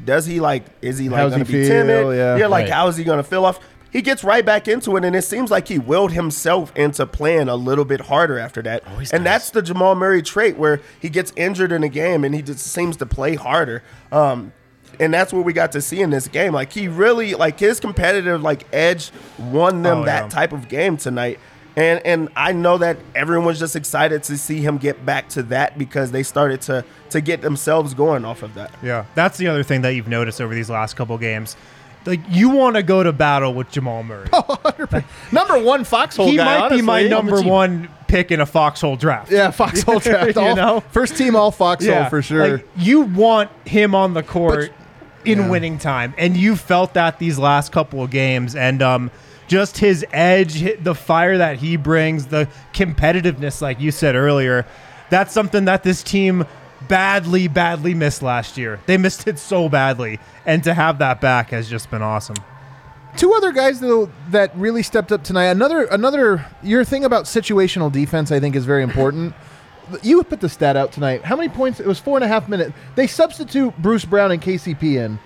[0.06, 0.65] does he like?
[0.82, 1.86] Is he like How's going he to be feel?
[1.88, 2.17] timid?
[2.39, 2.48] Yeah.
[2.48, 2.74] like Right.
[2.74, 3.60] how is he going to feel off?
[3.93, 7.47] He gets right back into it, and it seems like he willed himself into playing
[7.47, 8.86] a little bit harder after that.
[8.88, 9.32] Always and does.
[9.32, 12.65] that's the Jamal Murray trait where he gets injured in a game and he just
[12.65, 13.84] seems to play harder.
[14.12, 14.51] Um,
[14.99, 16.53] and that's what we got to see in this game.
[16.53, 20.29] Like he really, like his competitive like edge won them Oh, that yeah.
[20.29, 21.39] type of game tonight.
[21.75, 25.77] And and I know that everyone's just excited to see him get back to that
[25.77, 28.71] because they started to to get themselves going off of that.
[28.84, 31.56] Yeah, that's the other thing that you've noticed over these last couple games.
[32.06, 34.28] Like you want to go to battle with Jamal Murray.
[35.32, 36.60] Number one foxhole he guy.
[36.60, 37.48] might be my number team.
[37.48, 39.32] one pick in a foxhole draft.
[39.32, 40.36] Yeah, foxhole draft.
[40.36, 40.80] You all, know?
[40.92, 42.58] First team all foxhole for sure.
[42.58, 44.72] Like, you want him on the court
[45.26, 45.50] in yeah.
[45.50, 49.10] winning time, and you felt that these last couple of games, and um,
[49.48, 54.66] just his edge, the fire that he brings, the competitiveness, like you said earlier,
[55.10, 56.46] that's something that this team
[56.88, 58.80] badly, badly missed last year.
[58.86, 62.36] They missed it so badly, and to have that back has just been awesome.
[63.17, 65.46] Two other guys though that really stepped up tonight.
[65.46, 69.34] Another another your thing about situational defense I think is very important.
[70.02, 71.26] You put the stat out tonight.
[71.26, 71.82] How many points?
[71.82, 72.72] It was four and a half minutes.
[72.96, 75.19] They substitute Bruce Brown and KCP in.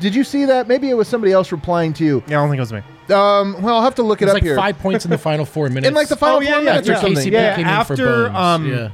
[0.00, 0.68] Did you see that?
[0.68, 2.22] Maybe it was somebody else replying to you.
[2.28, 2.78] Yeah, I don't think it was me.
[3.14, 4.54] Um, well, I'll have to look It it was up like here.
[4.54, 5.88] five points in the final four minutes.
[5.88, 6.94] in like the final Oh, yeah, four yeah, minutes yeah.
[6.94, 7.24] or something.
[7.26, 8.36] KCP Yeah, came after, in for Bones.
[8.36, 8.90] um, yeah.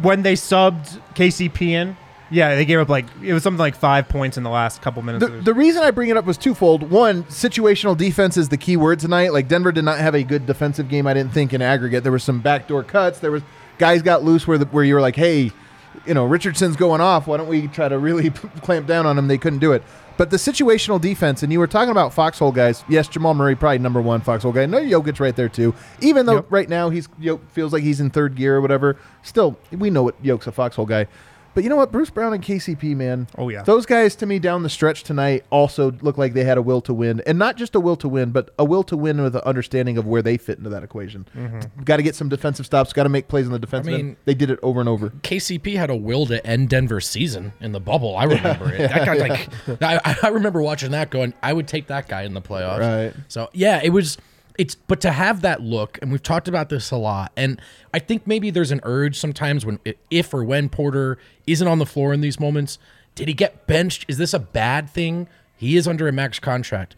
[0.00, 1.96] When they subbed KCP in,
[2.30, 5.02] yeah, they gave up like it was something like five points in the last couple
[5.02, 5.24] minutes.
[5.24, 6.90] The, the reason I bring it up was twofold.
[6.90, 9.32] One, situational defense is the key word tonight.
[9.32, 11.06] Like Denver did not have a good defensive game.
[11.06, 12.02] I didn't think in aggregate.
[12.02, 13.20] There were some backdoor cuts.
[13.20, 13.42] There was
[13.78, 15.52] guys got loose where the, where you were like, hey,
[16.06, 17.26] you know, Richardson's going off.
[17.26, 18.30] Why don't we try to really
[18.62, 19.28] clamp down on him?
[19.28, 19.82] They couldn't do it.
[20.16, 22.84] But the situational defense, and you were talking about foxhole guys.
[22.88, 24.64] Yes, Jamal Murray probably number one foxhole guy.
[24.66, 25.74] No, Jokic right there too.
[26.00, 26.46] Even though Yep.
[26.50, 28.96] right now he's Jok feels like he's in third gear or whatever.
[29.22, 31.06] Still, we know what Jok's a foxhole guy.
[31.54, 33.28] But you know what, Bruce Brown and KCP, man.
[33.38, 33.62] Oh, yeah.
[33.62, 36.80] those guys to me down the stretch tonight also look like they had a will
[36.82, 39.36] to win, and not just a will to win, but a will to win with
[39.36, 41.26] an understanding of where they fit into that equation.
[41.84, 42.92] Got to get some defensive stops.
[42.92, 43.94] Got to make plays on the defensive Mm-hmm.
[43.94, 44.16] I mean- end.
[44.24, 45.10] They did it over and over.
[45.10, 48.16] KCP had a will to end Denver's season in the bubble.
[48.16, 48.78] I remember it.
[48.78, 49.14] That guy,
[49.78, 51.34] like, I, I remember watching that going.
[51.42, 52.80] I would take that guy in the playoffs.
[52.80, 53.14] Right.
[53.28, 54.18] So yeah, it was.
[54.56, 57.60] It's but to have that look, and we've talked about this a lot, and
[57.92, 61.86] I think maybe there's an urge sometimes when if or when Porter isn't on the
[61.86, 62.78] floor in these moments.
[63.16, 64.04] Did he get benched?
[64.08, 65.28] Is this a bad thing?
[65.56, 66.96] He is under a max contract.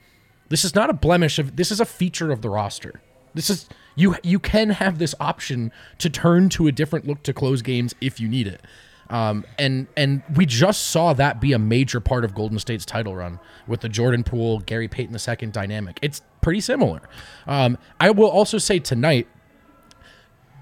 [0.49, 3.01] This is not a blemish of this is a feature of the roster.
[3.35, 7.33] This is you you can have this option to turn to a different look to
[7.33, 8.61] close games if you need it.
[9.09, 13.15] Um, and and we just saw that be a major part of Golden State's title
[13.15, 15.99] run with the Jordan Poole, Gary Payton II dynamic.
[16.03, 17.03] It's pretty similar.
[17.47, 19.29] Um, I will also say tonight,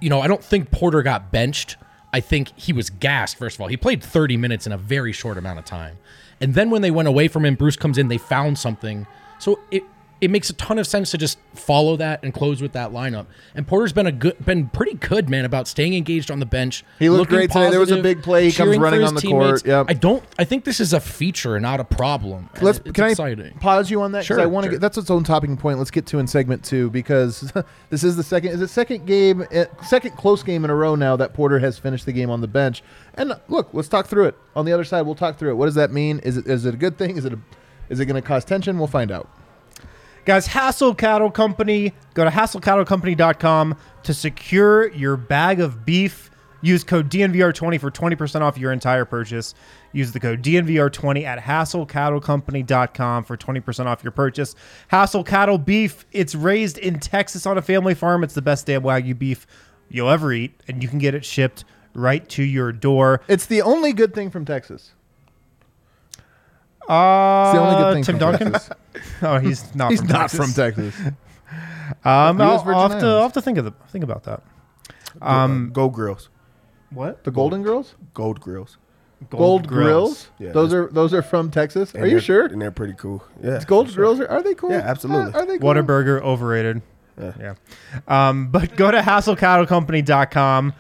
[0.01, 1.77] you know, I don't think Porter got benched.
[2.13, 3.69] I think he was gassed, first of all.
[3.69, 5.99] He played 30 minutes in a very short amount of time.
[6.41, 9.07] And then when they went away from him, Bruce comes in, they found something.
[9.39, 9.83] So it
[10.25, 13.27] it makes a ton of sense to just follow that and close with that lineup.
[13.55, 16.83] And Porter's been a good been pretty good, man, about staying engaged on the bench.
[16.99, 17.69] He looked great today.
[17.69, 18.47] There was a big play.
[18.47, 19.63] He comes running on the teammates.
[19.63, 19.67] court.
[19.67, 19.87] Yep.
[19.91, 22.49] I don't I think this is a feature, not a problem.
[22.63, 23.53] Let's can exciting.
[23.55, 24.25] I pause you on that?
[24.25, 24.73] Sure, I want to sure.
[24.77, 25.77] get that's its own topping point.
[25.77, 27.53] Let's get to in segment two because
[27.91, 30.95] this is the second is it second game eh, second close game in a row
[30.95, 32.83] now that Porter has finished the game on the bench.
[33.13, 34.39] And look, let's talk through it.
[34.57, 35.55] On the other side, we'll talk through it.
[35.57, 36.21] What does that mean?
[36.21, 37.19] Is it is it a good thing?
[37.19, 37.39] Is it a,
[37.91, 38.79] is it going to cause tension?
[38.79, 39.29] We'll find out.
[40.25, 41.93] Guys, Hassle Cattle Company.
[42.15, 46.31] Go to hasslecattlecompany.com to secure your bag of beef.
[46.63, 49.55] Use code DNVR20 for 20% off your entire purchase.
[49.93, 54.55] Use the code DNVR20 at hasslecattlecompany.com for 20% off your purchase.
[54.89, 58.25] Hassle Cattle Beef, it's raised in Texas on a family farm.
[58.25, 59.47] It's the best damn Wagyu beef
[59.91, 63.21] you'll ever eat, and you can get it shipped right to your door.
[63.29, 64.95] It's the only good thing from Texas.
[66.89, 68.53] Uh, It's the only good thing Tim from Duncan?
[68.53, 68.77] Texas.
[69.23, 70.39] oh, he's not He's from not Texas.
[70.41, 70.95] from Texas.
[72.03, 74.43] Um, I'll, I'll have to, I'll have to think of the, think about that.
[75.21, 76.31] Um, Gold Grills.
[76.91, 77.25] What?
[77.25, 77.95] The Golden Girls?
[78.15, 78.79] Gold Grills.
[79.31, 80.29] Gold, Grills?
[80.39, 81.95] Yeah, those are those are from Texas.
[81.95, 82.47] And Are you sure?
[82.47, 83.23] And they're pretty cool.
[83.43, 83.63] Yeah.
[83.67, 84.03] Gold for sure.
[84.05, 84.71] Grills are, are they cool?
[84.71, 85.33] Yeah, absolutely.
[85.33, 85.71] Are, are they cool?
[85.75, 86.83] Whataburger overrated.
[87.21, 87.33] Yeah.
[87.39, 88.29] Yeah.
[88.29, 90.73] Um, but go to hasslecattlecompany.com.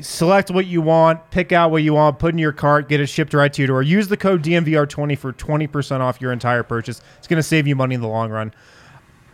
[0.00, 3.06] Select what you want, pick out what you want, put in your cart, get it
[3.06, 3.82] shipped right to your door.
[3.82, 7.00] Use the code DNVR20 for 20% off your entire purchase.
[7.18, 8.52] It's going to save you money in the long run.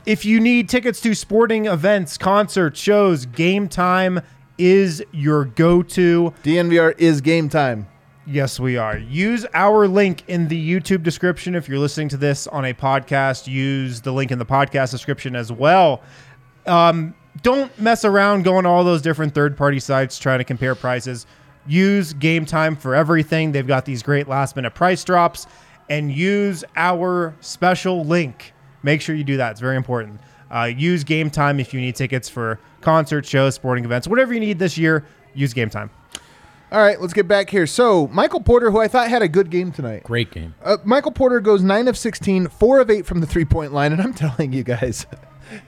[0.07, 4.20] If you need tickets to sporting events, concerts, shows, game time
[4.59, 6.35] is your go to.
[6.42, 7.87] DNVR is game time.
[8.27, 8.99] Yes, we are.
[8.99, 11.55] Use our link in the YouTube description.
[11.55, 15.35] If you're listening to this on a podcast, use the link in the podcast description
[15.35, 16.03] as well.
[16.66, 20.74] Um, don't mess around going to all those different third party sites trying to compare
[20.74, 21.26] prices.
[21.66, 23.53] Use Game Time for everything.
[23.53, 25.46] They've got these great last minute price drops
[25.88, 28.53] and use our special link.
[28.83, 29.53] Make sure you do that.
[29.53, 30.20] It's very important.
[30.50, 34.40] Uh, use Game Time if you need tickets for concerts, shows, sporting events, whatever you
[34.40, 35.05] need this year.
[35.35, 35.90] Use Game Time.
[36.72, 37.66] All right, let's get back here.
[37.66, 40.05] So, Michael Porter, who I thought had a good game tonight.
[40.05, 40.55] Great game.
[40.62, 43.92] Uh, Michael Porter goes 9 of 16, 4 of 8 from the three point line.
[43.92, 45.05] And I'm telling you guys,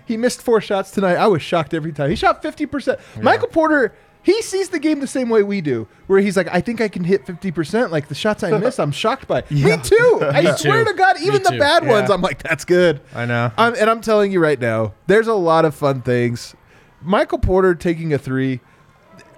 [0.07, 1.17] he missed four shots tonight.
[1.17, 2.11] I was shocked every time.
[2.11, 2.99] He shot 50%.
[3.23, 6.61] Michael Porter, he sees the game the same way we do, where he's like, I
[6.61, 7.91] think I can hit 50%.
[7.91, 9.43] Like the shots I miss, I'm shocked by.
[9.51, 10.21] Me too.
[10.33, 10.93] I Me swear too.
[10.93, 11.59] to God, Me even the too.
[11.59, 13.01] bad ones, I'm like, that's good.
[13.15, 13.51] I know.
[13.59, 16.55] I'm, and I'm telling you right now, there's a lot of fun things.
[17.01, 18.61] Michael Porter taking a three.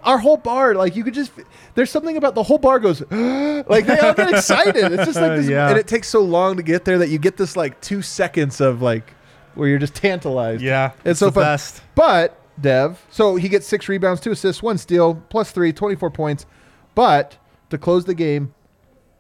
[0.03, 1.33] Our whole bar, like you could just,
[1.75, 4.93] there's something about the whole bar goes, like they all get excited.
[4.93, 5.71] It's just like this, Yeah.
[5.71, 8.61] and it takes so long to get there that you get this like two seconds
[8.61, 9.15] of like
[9.57, 10.63] where you're just tantalized.
[10.63, 11.43] Yeah, it's, it's so the fun.
[11.43, 11.83] best.
[11.95, 16.47] But Dev, so he gets six rebounds, two assists, one steal, plus three, 24 points.
[16.95, 17.37] But
[17.71, 18.55] to close the game,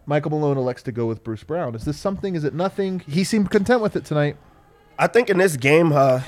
[0.07, 1.75] Michael Malone elects to go with Bruce Brown.
[1.75, 2.35] Is this something?
[2.35, 3.01] Is it nothing?
[3.01, 4.37] He seemed content with it tonight.
[4.99, 6.20] I think in this game, uh,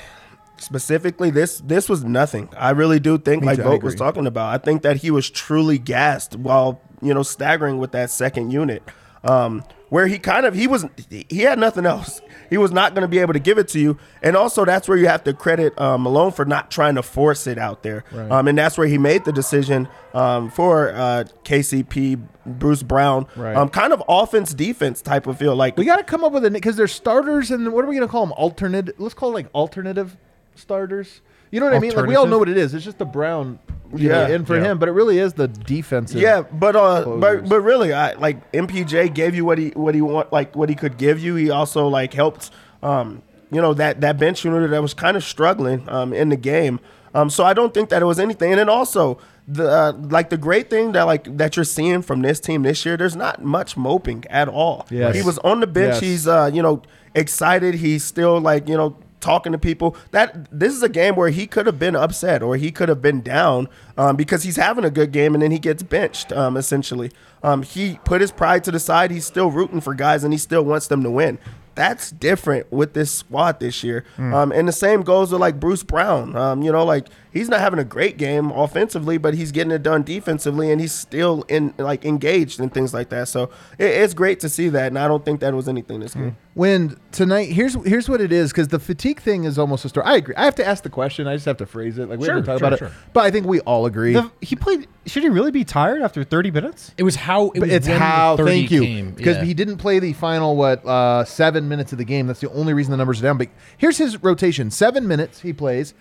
[0.57, 2.49] specifically, this this was nothing.
[2.57, 5.11] I really do think, Me like too, Vogt was talking about, I think that he
[5.11, 8.83] was truly gassed while you know staggering with that second unit,
[9.23, 12.21] um, where he kind of he was he had nothing else.
[12.49, 14.87] He was not going to be able to give it to you, and also that's
[14.87, 18.03] where you have to credit um, Malone for not trying to force it out there,
[18.31, 23.55] um, and that's where he made the decision um, for uh, KCP, Bruce Brown, Right.
[23.55, 25.55] um, kind of offense defense type of feel.
[25.55, 27.95] Like We got to come up with a because they're starters, and what are we
[27.95, 28.33] going to call them?
[28.37, 28.99] Alternate.
[28.99, 30.15] Let's call it like alternative
[30.55, 31.21] starters.
[31.51, 31.93] You know what I mean?
[31.95, 32.73] Like we all know what it is.
[32.73, 33.59] It's just the brown
[33.95, 34.27] Yeah.
[34.27, 34.63] in for Yeah.
[34.71, 36.19] him, but it really is the defensive.
[36.21, 37.21] Yeah, but uh, closers.
[37.21, 40.67] but but really, I like MPJ gave you what he what he want like what
[40.69, 41.35] he could give you.
[41.35, 42.51] He also like helped,
[42.83, 46.35] um, you know that that bench unit that was kind of struggling um in the
[46.37, 46.79] game.
[47.15, 48.51] Um, so I don't think that it was anything.
[48.51, 52.21] And then also the uh, like the great thing that like that you're seeing from
[52.21, 54.85] this team this year, there's not much moping at all.
[54.89, 55.15] Yes.
[55.15, 55.93] he was on the bench.
[55.93, 56.01] Yes.
[56.01, 56.81] He's uh, you know
[57.15, 57.75] excited.
[57.75, 59.95] He's still like you know talking to people.
[60.11, 63.01] That this is a game where he could have been upset or he could have
[63.01, 66.31] been down um, because he's having a good game and then he gets benched.
[66.31, 67.11] Um, essentially,
[67.43, 69.11] um, he put his pride to the side.
[69.11, 71.39] He's still rooting for guys and he still wants them to win.
[71.75, 74.03] That's different with this squad this year.
[74.17, 76.35] Um, and the same goes with like Bruce Brown.
[76.35, 79.83] Um, you know, like he's not having a great game offensively, but he's getting it
[79.83, 83.27] done defensively, and he's still in like engaged and things like that.
[83.27, 83.43] So
[83.77, 86.37] it, it's great to see that, and I don't think that was anything this game.
[86.53, 90.05] When tonight, here's here's what it is because the fatigue thing is almost a story.
[90.07, 90.35] I agree.
[90.35, 91.27] I have to ask the question.
[91.27, 92.09] I just have to phrase it.
[92.09, 92.87] Like we Sure, have to talk sure, about sure.
[92.87, 92.93] it.
[93.13, 94.13] But I think we all agree.
[94.13, 94.87] The, he played.
[95.05, 96.93] Should he really be tired after 30 minutes?
[96.97, 99.43] It was how it was it's when the how thank you because Yeah.
[99.43, 102.25] he didn't play the final what uh, seven minutes of the game.
[102.27, 103.37] That's the only reason the numbers are down.
[103.37, 105.93] But here's his rotation: seven minutes he plays s-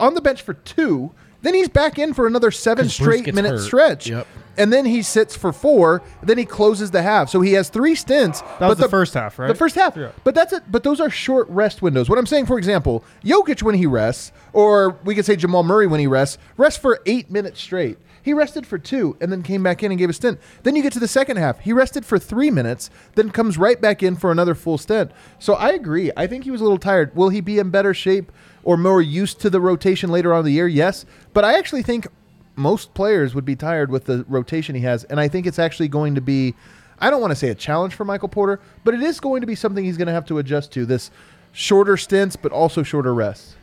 [0.00, 1.12] on the bench for two.
[1.42, 3.60] Then he's back in for another seven straight minute hurt.
[3.60, 4.08] stretch.
[4.08, 4.26] Yep.
[4.56, 6.02] And then he sits for four.
[6.20, 7.28] Then he closes the half.
[7.30, 8.40] So he has three stints.
[8.40, 9.46] That but was the first half, right?
[9.46, 9.96] The first half.
[9.96, 10.10] Yeah.
[10.24, 10.64] But that's it.
[10.68, 12.10] But those are short rest windows.
[12.10, 15.86] What I'm saying, for example, Jokic when he rests, or we could say Jamal Murray
[15.86, 17.98] when he rests, rests for eight minutes straight.
[18.20, 20.40] He rested for two and then came back in and gave a stint.
[20.64, 21.60] Then you get to the second half.
[21.60, 25.12] He rested for three minutes, then comes right back in for another full stint.
[25.38, 26.10] So I agree.
[26.16, 27.14] I think he was a little tired.
[27.16, 28.30] Will he be in better shape
[28.68, 30.68] or more used to the rotation later on in the year?
[30.68, 31.06] Yes.
[31.32, 32.06] But I actually think
[32.54, 35.04] most players would be tired with the rotation he has.
[35.04, 36.54] And I think it's actually going to be,
[36.98, 39.46] I don't want to say a challenge for Michael Porter, but it is going to
[39.46, 41.10] be something he's going to have to adjust to this
[41.50, 43.56] shorter stints, but also shorter rests.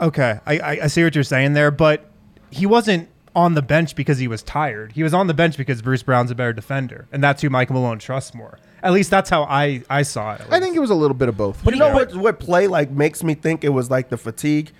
[0.00, 2.10] Okay, I, I, I see what you're saying there, but
[2.50, 4.90] he wasn't on the bench because he was tired.
[4.90, 7.74] He was on the bench because Bruce Brown's a better defender, and that's who Michael
[7.74, 8.58] Malone trusts more.
[8.84, 10.42] At least that's how I, I saw it.
[10.42, 11.64] at I think it was a little bit of both.
[11.64, 12.14] But you know what?
[12.14, 14.70] What play like makes me think it was like the fatigue.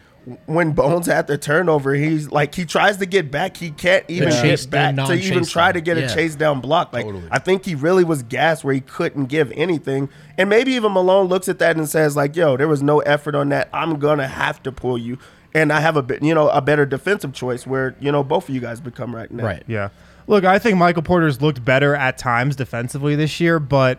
[0.46, 4.30] When Bones had the turnover, he's like he tries to get back, he can't even
[4.30, 5.74] chase get back to even non-chase try down.
[5.74, 6.04] to get Yeah.
[6.04, 6.94] a chase down block.
[6.94, 7.28] Like Totally.
[7.30, 11.26] I think he really was gassed where he couldn't give anything, and maybe even Malone
[11.26, 13.68] looks at that and says like, "Yo, there was no effort on that.
[13.74, 15.18] I'm gonna have to pull you."
[15.52, 18.48] And I have a bit, you know, a better defensive choice where you know both
[18.48, 19.44] of you guys become right now.
[19.44, 19.62] right.
[19.66, 19.90] Yeah.
[20.26, 23.98] Look, I think Michael Porter's looked better at times defensively this year, but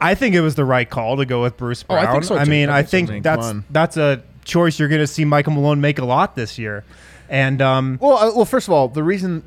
[0.00, 2.06] I think it was the right call to go with Bruce Oh, Brown.
[2.06, 2.50] I think so, too.
[2.50, 5.52] mean, I I think so, think that's that's a choice you're going to see Michael
[5.52, 6.84] Malone make a lot this year.
[7.28, 9.42] And um, Well, uh, well, first of all, the reason,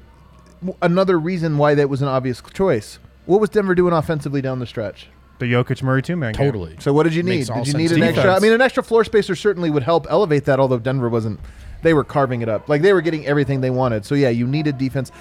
[0.82, 3.00] another reason why that was an obvious choice.
[3.26, 5.08] What was Denver doing offensively down the stretch?
[5.40, 6.46] the Jokic Murray two man game.
[6.46, 6.76] Totally.
[6.80, 7.50] So what did you need?
[7.50, 8.08] Makes Did you need an to me.
[8.10, 8.36] extra?
[8.36, 10.60] I mean, an extra floor spacer certainly would help elevate that.
[10.60, 11.40] Although Denver wasn't,
[11.82, 12.70] they were carving it up.
[12.70, 14.06] Like they were getting everything they wanted.
[14.06, 15.12] So yeah, you needed defense.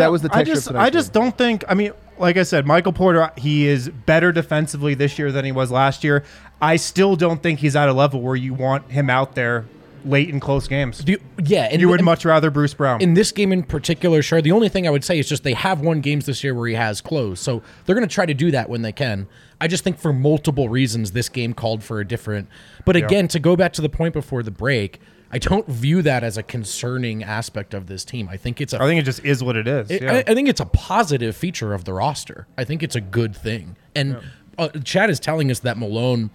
[0.00, 1.64] That was the I just of I just don't think.
[1.68, 5.52] I mean, like I said, Michael Porter he is better defensively this year than he
[5.52, 6.24] was last year.
[6.60, 9.64] I still don't think he's at a level where you want him out there
[10.04, 10.98] late in close games.
[10.98, 13.00] Do you- yeah, and you would and much rather Bruce Brown.
[13.00, 14.20] in this game in particular.
[14.22, 16.54] Sure, the only thing I would say is just they have won games this year
[16.54, 19.28] where he has closed, so they're going to try to do that when they can.
[19.60, 22.48] I just think for multiple reasons this game called for a different.
[22.84, 25.00] But again, to go back to the point before the break,
[25.32, 28.28] I don't view that as a concerning aspect of this team.
[28.28, 29.90] I think it's a I think it just is what it is.
[29.90, 30.12] It- yeah.
[30.12, 32.46] I, I think it's a positive feature of the roster.
[32.58, 33.76] I think it's a good thing.
[33.94, 34.18] And
[34.58, 36.30] uh, Chad is telling us that Malone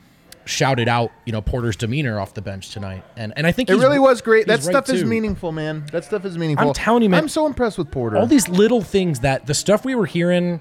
[0.46, 3.76] shouted out, you know, Porter's demeanor off the bench tonight, and and I think It
[3.76, 4.48] really was great.
[4.48, 5.08] That he's right, stuff is too.
[5.08, 5.86] meaningful, man.
[5.92, 6.68] That stuff is meaningful.
[6.70, 7.22] I'm telling you, man.
[7.22, 8.18] I'm so impressed with Porter.
[8.18, 10.60] All these little things that the stuff we were hearing,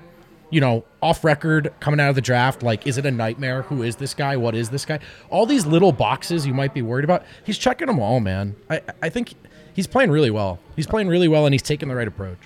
[0.51, 3.63] you know, off record coming out of the draft, like is it a nightmare?
[3.63, 4.37] Who is this guy?
[4.37, 5.01] What is this guy?
[5.31, 7.25] All these little boxes you might be worried about.
[7.45, 8.57] He's checking them all, man.
[8.71, 9.35] I I think
[9.75, 10.59] he's playing really well.
[10.77, 12.39] He's playing really well, and he's taking the right approach.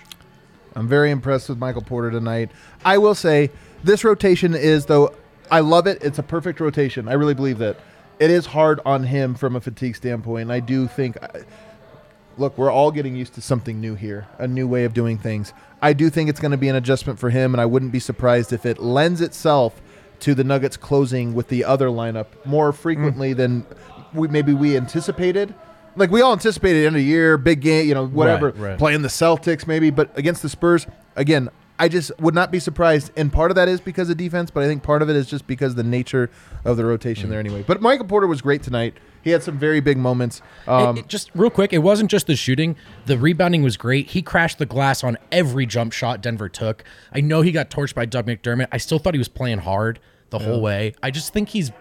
[0.74, 2.50] I'm very impressed with Michael Porter tonight.
[2.84, 3.50] I will say
[3.82, 5.14] this rotation is though
[5.50, 6.02] I love it.
[6.02, 7.08] It's a perfect rotation.
[7.08, 7.76] I really believe that.
[8.18, 10.50] It is hard on him from a fatigue standpoint.
[10.50, 11.38] I do think uh,
[12.40, 15.52] look, we're all getting used to something new here, a new way of doing things.
[15.82, 18.00] I do think it's going to be an adjustment for him and I wouldn't be
[18.00, 19.80] surprised if it lends itself
[20.20, 23.36] to the Nuggets closing with the other lineup more frequently mm.
[23.36, 23.66] than
[24.12, 25.54] we maybe we anticipated.
[25.96, 28.78] Like we all anticipated end of year, big game, you know, whatever, Right, right.
[28.78, 33.10] playing the Celtics maybe, but against the Spurs, again, I just would not be surprised.
[33.16, 35.26] And part of that is because of defense, but I think part of it is
[35.26, 36.30] just because of the nature
[36.64, 37.64] of the rotation there anyway.
[37.66, 38.98] But Michael Porter was great tonight.
[39.22, 40.40] He had some very big moments.
[40.68, 42.76] Um, it- just real quick, it wasn't just the shooting.
[43.06, 44.08] The rebounding was great.
[44.10, 46.84] He crashed the glass on every jump shot Denver took.
[47.14, 48.68] I know he got torched by Doug McDermott.
[48.70, 49.98] I still thought he was playing hard
[50.30, 50.94] the whole way.
[51.02, 51.72] I just think he's,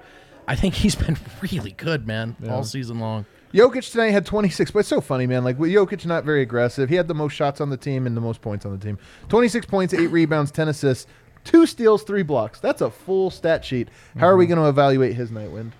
[0.47, 3.25] I think he's been really good, man, all season long.
[3.53, 5.43] Jokic tonight had 26, but it's so funny, man.
[5.43, 6.89] Like Jokic, not very aggressive.
[6.89, 8.97] He had the most shots on the team and the most points on the team.
[9.29, 11.07] 26 points, eight rebounds, 10 assists,
[11.43, 12.59] two steals, three blocks.
[12.59, 13.89] That's a full stat sheet.
[14.17, 14.53] How are we Mm-hmm.
[14.55, 15.71] going to evaluate his night, Wind?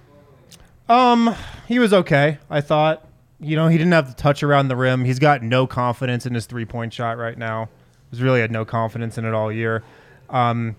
[0.88, 1.36] Um,
[1.67, 2.39] he was okay.
[2.49, 3.05] I thought.
[3.41, 5.05] You know, he didn't have the touch around the rim.
[5.05, 7.69] He's got no confidence in his three point shot right now.
[8.12, 9.82] He's really had no confidence in it all year.
[10.29, 10.75] Um,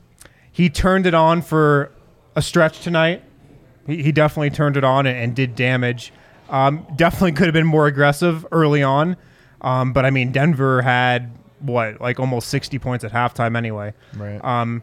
[0.52, 1.90] he turned it on for
[2.36, 3.22] a stretch tonight.
[3.86, 6.12] He, he definitely turned it on and, and did damage.
[6.50, 9.16] Um, definitely could have been more aggressive early on.
[9.62, 13.94] Um, but I mean, Denver had what, like almost 60 points at halftime anyway.
[14.16, 14.44] Right.
[14.44, 14.82] Um,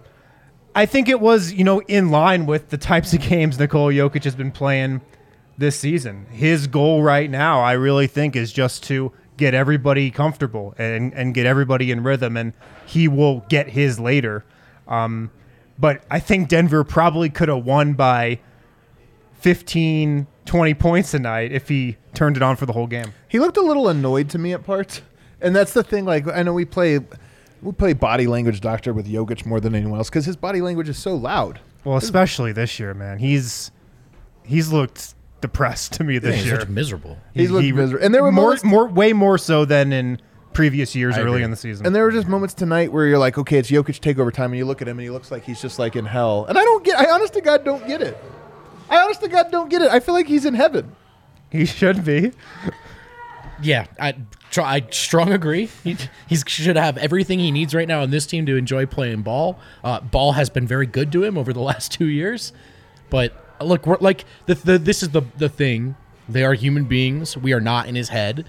[0.75, 4.23] I think it was, you know, in line with the types of games Nikola Jokic
[4.23, 5.01] has been playing
[5.57, 6.27] this season.
[6.29, 11.33] His goal right now, I really think, is just to get everybody comfortable and, and
[11.33, 12.53] get everybody in rhythm, and
[12.85, 14.45] he will get his later.
[14.87, 15.31] Um,
[15.79, 18.39] but I think Denver probably could have won by
[19.39, 23.13] 15, 20 points tonight if he turned it on for the whole game.
[23.27, 25.01] He looked a little annoyed to me at parts,
[25.39, 26.05] and that's the thing.
[26.05, 26.99] Like I know we play,
[27.61, 30.89] we play body language doctor with Jokic more than anyone else because his body language
[30.89, 31.59] is so loud.
[31.83, 33.19] Well, especially this year, man.
[33.19, 33.71] He's
[34.43, 36.37] he's looked depressed to me this year.
[36.37, 36.59] He's year.
[36.61, 37.17] such miserable.
[37.33, 38.03] He looked miserable.
[38.03, 40.19] And there were more, more, way more so than in
[40.53, 41.43] previous years I early agree.
[41.43, 41.85] in the season.
[41.85, 44.57] And there were just moments tonight where you're like, okay, it's Jokic takeover time, and
[44.57, 46.45] you look at him and he looks like he's just like in hell.
[46.45, 46.97] And I don't get.
[46.99, 48.17] I honest to God don't get it.
[48.89, 49.91] I honestly God don't get it.
[49.91, 50.95] I feel like he's in heaven.
[51.51, 52.31] he should be.
[53.61, 54.15] Yeah, I,
[54.51, 55.69] tr- I strong agree.
[55.83, 55.97] He
[56.27, 59.59] he's, should have everything he needs right now on this team to enjoy playing ball.
[59.83, 62.53] Uh, ball has been very good to him over the last two years,
[63.09, 65.95] but look, we're like the, the this is the the thing.
[66.29, 67.35] They are human beings.
[67.37, 68.45] We are not in his head,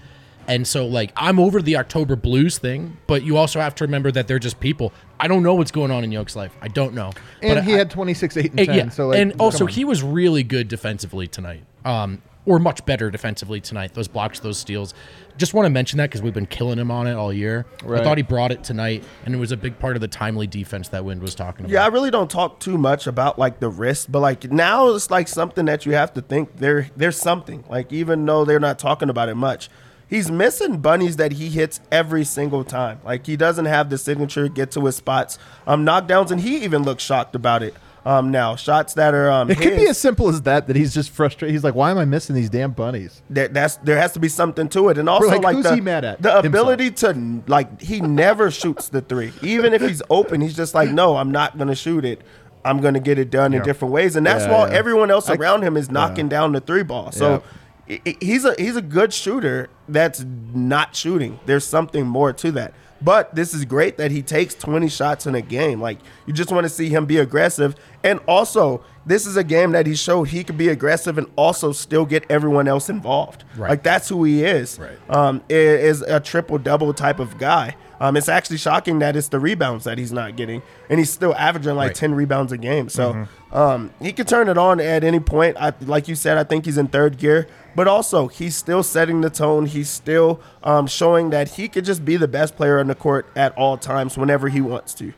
[0.49, 4.11] and so like I'm over the October Blues thing, but you also have to remember
[4.11, 4.91] that they're just people.
[5.19, 6.55] I don't know what's going on in Yoke's life.
[6.61, 7.11] I don't know.
[7.41, 8.75] And but he I- had 26, 8, and uh, 10.
[8.75, 9.69] yeah, So like, and also on.
[9.71, 13.93] he was really good defensively tonight, um, or much better defensively tonight.
[13.93, 14.93] Those blocks, those steals.
[15.37, 17.65] Just want to mention that because we've been killing him on it all year.
[17.83, 18.01] Right.
[18.01, 20.47] I thought he brought it tonight, and it was a big part of the timely
[20.47, 21.71] defense that Wind was talking about.
[21.73, 25.11] Yeah, I really don't talk too much about like the wrist, but like now it's
[25.11, 27.63] like something that you have to think there there's something.
[27.69, 29.69] Like even though they're not talking about it much.
[30.09, 32.99] He's missing bunnies that he hits every single time.
[33.05, 35.37] Like he doesn't have the signature get to his spots.
[35.67, 37.75] Um knockdowns and he even looks shocked about it.
[38.05, 40.65] Um now shots that are um It could be as simple as that.
[40.67, 41.53] That he's just frustrated.
[41.53, 44.29] He's like, "Why am I missing these damn bunnies?" there, that's there has to be
[44.29, 46.21] something to it, and also like, like, who's the, he mad at?
[46.21, 46.45] the Himself.
[46.45, 50.39] ability to like he never shoots the three, even if he's open.
[50.41, 52.21] He's just like, no, I'm not gonna shoot it.
[52.65, 54.77] I'm gonna get it done in different ways, and that's Yeah, while yeah.
[54.77, 57.11] everyone else I- around him is knocking down the three ball.
[57.11, 57.43] So
[57.89, 60.23] i- i- he's a he's a good shooter that's
[60.53, 61.39] not shooting.
[61.45, 62.73] There's something more to that.
[63.01, 65.79] But this is great that he takes 20 shots in a game.
[65.81, 69.71] Like you just want to see him be aggressive, and also this is a game
[69.71, 73.45] that he showed he could be aggressive and also still get everyone else involved.
[73.55, 73.69] Right.
[73.69, 74.77] Like that's who he is.
[74.77, 74.97] Right.
[75.09, 77.75] Um, is a triple double type of guy.
[78.01, 81.33] Um, it's actually shocking that it's the rebounds that he's not getting, and he's still
[81.35, 81.95] averaging like Right.
[81.95, 82.87] 10 rebounds a game.
[82.89, 85.57] So um, he can turn it on at any point.
[85.59, 87.47] I, like you said, I think he's in third gear,
[87.79, 89.65] but also he's still setting the tone.
[89.65, 93.25] He's still um, showing that he could just be the best player on the court
[93.37, 95.13] at all times whenever he wants to.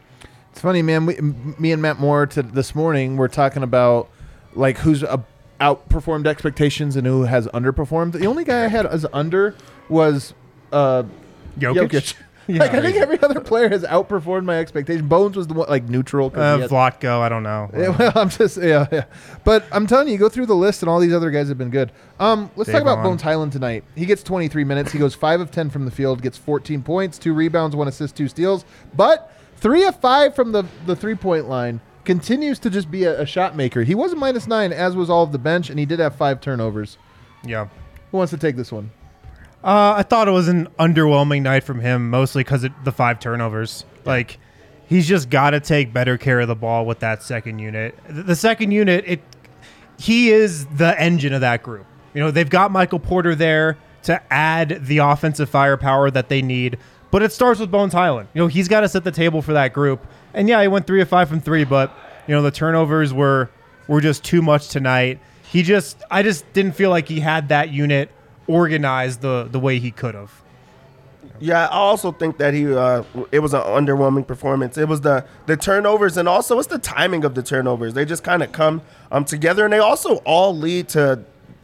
[0.52, 1.08] It's funny, man.
[1.08, 4.12] We, me and Matt Moore to this morning we're talking about
[4.54, 5.24] like who's uh,
[5.60, 8.12] outperformed expectations and who has underperformed.
[8.12, 9.56] The only guy I had as under
[9.89, 10.36] was
[10.71, 11.02] uh,
[11.58, 11.89] Jokic?
[11.89, 12.13] Jokic.
[12.54, 12.60] Yeah.
[12.62, 15.08] like I think every other player has outperformed my expectation.
[15.08, 16.32] Bones was the one like neutral.
[16.36, 17.70] Uh, he had- Vlatko, I don't know.
[17.74, 19.06] Yeah, well, I'm just yeah, yeah.
[19.44, 21.58] But I'm telling you, you go through the list, and all these other guys have
[21.58, 21.92] been good.
[22.20, 23.12] Um, let's talk about Davon.
[23.12, 23.84] Bones Hyland tonight.
[23.96, 24.92] He gets 23 minutes.
[24.92, 28.16] He goes five of 10 from the field, gets 14 points, two rebounds, one assist,
[28.16, 31.80] two steals, but three of five from the the three point line.
[32.04, 33.84] Continues to just be a, a shot maker.
[33.84, 36.16] He was a minus nine, as was all of the bench, and he did have
[36.16, 36.98] five turnovers.
[37.46, 37.68] Yeah.
[38.12, 38.90] Who wants to take this one?
[39.63, 43.19] Uh, I thought it was an underwhelming night from him, mostly because of the five
[43.19, 43.86] turnovers.
[44.06, 44.39] Like,
[44.88, 47.95] he's just got to take better care of the ball with that second unit.
[48.08, 49.21] The the second unit, it
[50.00, 51.86] he is the engine of that group.
[52.13, 56.78] You know, they've got Michael Porter there to add the offensive firepower that they need,
[57.12, 58.30] but it starts with Bones Hyland.
[58.34, 60.06] You know, he's got to set the table for that group.
[60.34, 61.95] And yeah, he went three of five from three, but
[62.28, 63.50] you know the turnovers were
[63.88, 65.19] were just too much tonight.
[65.43, 68.10] He just, I just didn't feel like he had that unit
[68.52, 70.42] organized the the way he could have.
[71.40, 74.78] Yeah, I also think that he uh, it was an underwhelming performance.
[74.78, 77.96] It was the the turnovers and also it's the timing of the turnovers.
[77.96, 81.24] They just kind of come um, together and they also all lead to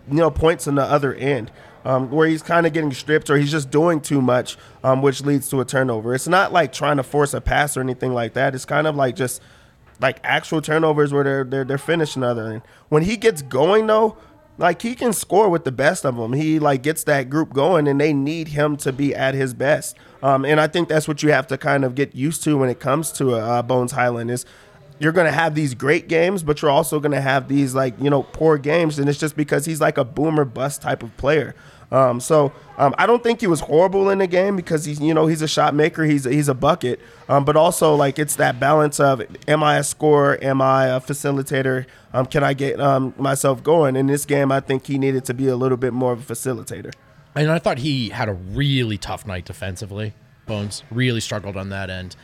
[0.10, 1.52] you know points on the other end.
[1.86, 5.22] Um, where he's kind of getting stripped or he's just doing too much, um, which
[5.22, 6.14] leads to a turnover.
[6.14, 8.54] It's not like trying to force a pass or anything like that.
[8.54, 9.42] It's kind of like just
[10.02, 12.62] like actual turnovers where they're they're, they're finishing other end.
[12.90, 14.18] When he gets going though,
[14.58, 16.34] like he can score with the best of them.
[16.34, 19.98] He like gets that group going, and they need him to be at his best.
[20.24, 22.70] Um, and I think that's what you have to kind of get used to when
[22.70, 24.46] it comes to uh, Bones Hyland is
[25.00, 27.94] you're going to have these great games, but you're also going to have these like
[28.02, 31.16] you know poor games, and it's just because he's like a boomer bust type of
[31.18, 31.56] player.
[31.92, 35.14] Um, so um, I don't think he was horrible in the game because he's you
[35.14, 38.36] know he's a shot maker, he's a, he's a bucket, um, but also like it's
[38.36, 42.80] that balance of am I a scorer, am I a facilitator, um, can I get
[42.82, 43.96] um, myself going?
[43.96, 46.34] In this game, I think he needed to be a little bit more of a
[46.34, 46.94] facilitator.
[47.36, 50.14] And I thought he had a really tough night defensively.
[50.46, 52.16] Bones really struggled on that end.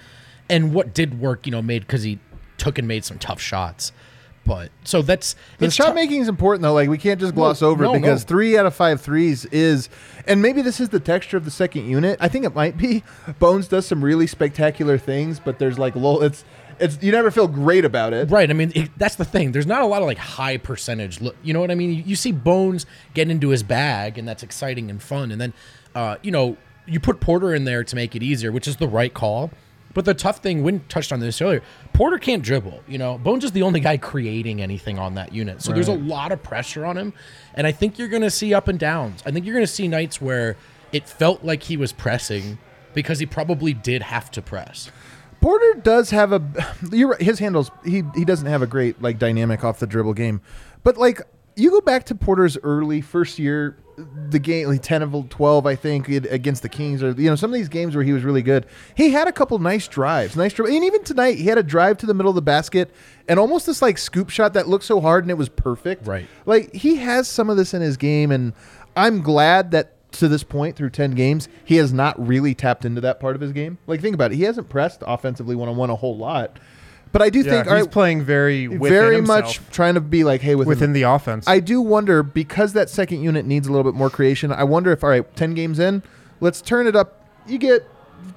[0.49, 2.19] And what did work, you know, made because he
[2.57, 3.91] took and made some tough shots.
[4.45, 6.73] But so that's The shot tou- making is important though.
[6.73, 8.27] Like we can't just gloss No, over no, it because no.
[8.27, 9.87] three out of five threes is,
[10.27, 12.17] and maybe this is the texture of the second unit.
[12.19, 13.03] I think it might be.
[13.39, 16.21] Bones does some really spectacular things, but there's like low.
[16.21, 16.43] It's
[16.79, 18.29] it's you never feel great about it.
[18.31, 18.49] Right.
[18.49, 19.53] I mean, it, that's the thing.
[19.53, 21.21] There's not a lot of like high percentage.
[21.21, 21.91] Look, you know what I mean?
[21.93, 25.31] You, you see Bones get into his bag, and that's exciting and fun.
[25.31, 25.53] And then,
[25.95, 28.87] uh, you know, you put Porter in there to make it easier, which is the
[28.89, 29.51] right call.
[29.93, 31.61] But the tough thing, Wind touched on this earlier,
[31.93, 32.81] Porter can't dribble.
[32.87, 35.61] You know, Bones is the only guy creating anything on that unit.
[35.61, 37.13] So there's a lot of pressure on him.
[37.53, 39.21] And I think you're going to see up and downs.
[39.25, 40.55] I think you're going to see nights where
[40.91, 42.57] it felt like he was pressing
[42.93, 44.91] because he probably did have to press.
[45.41, 46.41] Porter does have a.
[46.91, 47.69] You're right, his handles.
[47.83, 50.39] He he doesn't have a great like dynamic off the dribble game,
[50.83, 51.21] but like
[51.55, 53.77] you go back to Porter's early first year,
[54.29, 57.51] the game like ten of twelve, I think against the Kings, or you know some
[57.51, 58.65] of these games where he was really good.
[58.95, 61.97] He had a couple nice drives, nice drive, and even tonight he had a drive
[61.99, 62.91] to the middle of the basket
[63.27, 66.07] and almost this like scoop shot that looked so hard and it was perfect.
[66.07, 66.27] Right.
[66.45, 68.53] Like he has some of this in his game, and
[68.95, 73.01] I'm glad that to this point through 10 games, he has not really tapped into
[73.01, 73.77] that part of his game.
[73.87, 74.35] Like, think about it.
[74.35, 76.59] He hasn't pressed offensively one on one a whole lot.
[77.13, 80.01] But I do Yeah, think, he's right, playing very within very himself, much trying to
[80.01, 81.47] be like, hey, within, within the offense.
[81.47, 84.51] I do wonder because that second unit needs a little bit more creation.
[84.51, 86.03] I wonder if, all right, 10 games in,
[86.41, 87.25] let's turn it up.
[87.47, 87.87] You get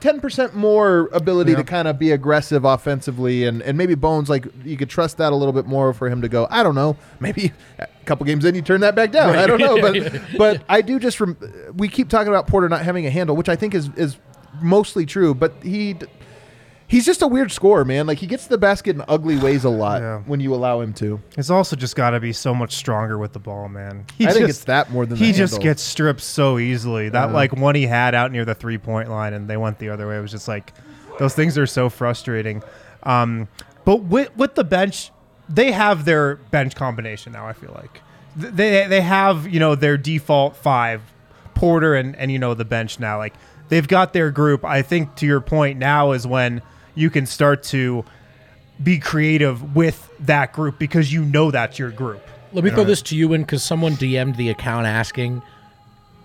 [0.01, 1.57] 10% more ability Yeah.
[1.59, 3.45] to kind of be aggressive offensively.
[3.45, 6.21] And, and maybe Bones, like, you could trust that a little bit more for him
[6.21, 6.47] to go.
[6.51, 6.99] I don't know.
[7.19, 9.37] Maybe a couple games in, you turn that back down.
[9.37, 9.81] I don't know.
[9.81, 11.39] But, but I do just, rem-
[11.77, 14.19] we keep talking about Porter not having a handle, which I think is, is
[14.61, 15.33] mostly true.
[15.35, 15.95] But he.
[15.95, 16.07] d-
[16.89, 18.07] He's just a weird scorer, man.
[18.07, 20.19] Like he gets the basket in ugly ways a lot Yeah.
[20.27, 21.21] when you allow him to.
[21.37, 24.05] It's also just got to be so much stronger with the ball, man.
[24.17, 25.65] He I think it's that more than he the just handle.
[25.65, 27.09] gets stripped so easily.
[27.09, 29.89] That like one he had out near the three point line, and they went the
[29.89, 30.17] other way.
[30.19, 30.73] It was just like
[31.19, 32.63] those things are so frustrating.
[33.03, 33.49] Um,
[33.85, 35.11] but with with the bench,
[35.49, 37.49] they have their bench combination now.
[37.49, 38.01] I feel like
[38.41, 41.03] Th- they they have you know their default five,
[41.55, 43.19] Porter and and you know the bench now.
[43.19, 43.35] Like
[43.71, 44.65] they've got their group.
[44.65, 46.63] I think to your point now is when
[46.97, 48.05] you can start to
[48.83, 52.21] be creative with that group because you know that's your group.
[52.53, 55.43] Let me throw this to you in because someone DM'd the account asking,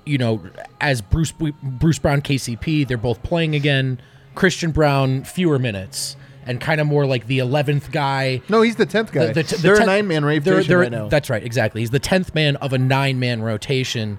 [0.06, 0.42] you know,
[0.80, 4.02] as Bruce Bruce Brown KCP, they're both playing again.
[4.34, 6.16] Christian Braun fewer minutes
[6.46, 8.42] and kind of more like the eleventh guy.
[8.50, 9.28] No, he's the tenth guy.
[9.28, 11.08] The- the- the they're tenth- a nine man they're- rotation they're- right now.
[11.10, 11.82] That's right, exactly.
[11.82, 14.18] He's the tenth man of a nine man rotation,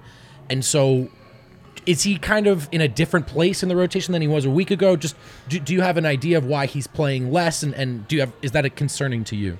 [0.49, 1.09] and so
[1.85, 4.49] is he kind of in a different place in the rotation than he was a
[4.49, 4.95] week ago?
[4.95, 5.15] Just
[5.49, 8.21] do, do you have an idea of why he's playing less, and, and do you
[8.21, 9.57] have is that a concerning to you?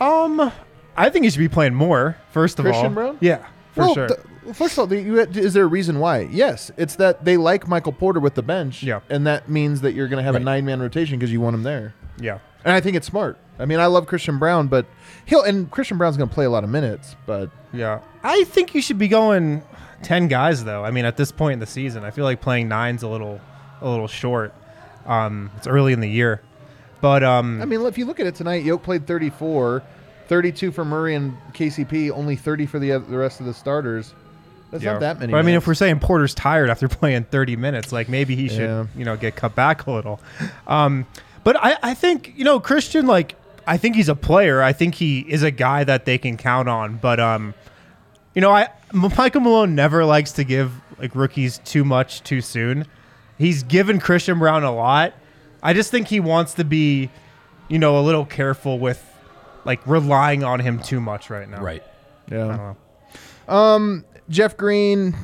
[0.00, 0.52] Um,
[0.96, 2.16] I think he should be playing more.
[2.30, 3.18] First of Christian all, Brown?
[3.20, 4.08] Yeah, for well, sure.
[4.08, 4.20] th-
[4.54, 4.96] first of all, the,
[5.38, 6.20] is there a reason why?
[6.30, 8.82] Yes, it's that they like Michael Porter with the bench.
[8.82, 9.00] Yeah.
[9.08, 10.42] and that means that you're going to have Right.
[10.42, 11.94] a nine man rotation because you want him there.
[12.20, 13.38] yeah, And I think it's smart.
[13.58, 14.84] I mean, I love Christian Braun, but
[15.26, 17.14] he'll and Christian Braun's going to play a lot of minutes.
[17.24, 18.00] But yeah.
[18.24, 19.62] I think you should be going
[20.04, 20.84] ten guys though.
[20.84, 23.40] I mean, at this point in the season, I feel like playing nine's a little,
[23.80, 24.54] a little short.
[25.06, 26.40] Um, it's early in the year,
[27.00, 29.82] but um, I mean, if you look at it tonight, Yoke played 34,
[30.28, 34.14] 32 for Murray and KCP, only 30 for the the rest of the starters.
[34.70, 34.92] That's yeah.
[34.94, 35.30] not that many.
[35.30, 38.48] But I mean, if we're saying Porter's tired after playing 30 minutes, like maybe he
[38.48, 38.86] should, Yeah.
[38.96, 40.20] you know, get cut back a little.
[40.66, 41.06] Um,
[41.44, 43.36] but I, I think, you know, Christian, like,
[43.68, 44.62] I think he's a player.
[44.62, 46.96] I think he is a guy that they can count on.
[46.96, 47.54] But, um,
[48.34, 52.86] you know, I Michael Malone never likes to give like rookies too much too soon.
[53.38, 55.14] He's given Christian Braun a lot.
[55.62, 57.10] I just think he wants to be,
[57.68, 59.02] you know, a little careful with
[59.64, 61.62] like relying on him too much right now.
[61.62, 61.82] Right.
[62.30, 62.76] I yeah,
[63.48, 64.04] don't know.
[64.28, 65.14] Jeff Green,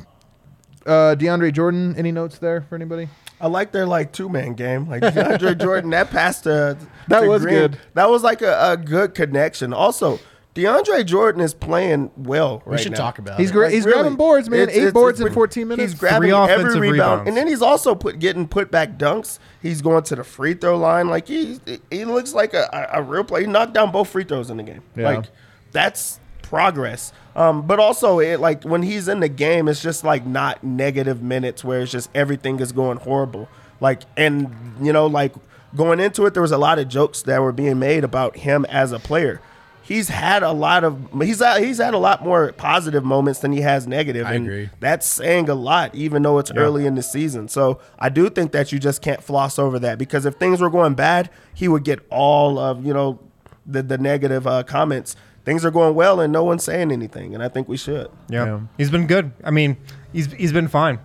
[0.85, 1.95] uh, DeAndre Jordan.
[1.97, 3.09] Any notes there for anybody?
[3.39, 4.87] I like their like two man game.
[4.87, 7.77] Like DeAndre Jordan, that pass to That to was Green, good.
[7.95, 9.73] That was like a, a good connection.
[9.73, 10.19] Also,
[10.55, 12.97] DeAndre Jordan is playing well right We should now.
[12.97, 13.53] talk about He's it.
[13.53, 13.67] great.
[13.67, 13.99] Like, he's really.
[14.01, 14.59] grabbing boards, man.
[14.61, 15.91] It's- Eight it's- boards it's- in 14 minutes.
[15.93, 17.27] He's grabbing Three every offensive rebound, rebounds.
[17.29, 19.39] and then he's also put getting put back dunks.
[19.61, 21.07] He's going to the free throw line.
[21.07, 23.45] Like he he looks like a, a, a real player.
[23.45, 24.81] He knocked down both free throws in the game.
[24.95, 25.05] Yeah.
[25.15, 25.25] Like
[25.71, 27.13] that's progress.
[27.33, 31.21] Um, but also, it like when he's in the game, it's just like not negative
[31.23, 33.47] minutes where it's just everything is going horrible.
[33.79, 35.33] Like, and you know, like
[35.77, 38.65] going into it, there was a lot of jokes that were being made about him
[38.65, 39.39] as a player.
[39.83, 43.51] He's had a lot of he's had, he's had a lot more positive moments than
[43.51, 44.27] he has negative.
[44.27, 44.69] I and agree.
[44.79, 47.47] That's saying a lot, even though it's early in the season.
[47.47, 50.69] So I do think that you just can't floss over that because if things were
[50.69, 53.19] going bad, he would get all of you know
[53.65, 55.15] the the negative uh, comments.
[55.43, 58.11] Things are going well and no one's saying anything, and I think we should.
[58.29, 58.45] Yeah.
[58.45, 58.59] Yeah.
[58.77, 59.31] he's been good.
[59.43, 59.77] I mean,
[60.13, 60.99] he's he's been fine.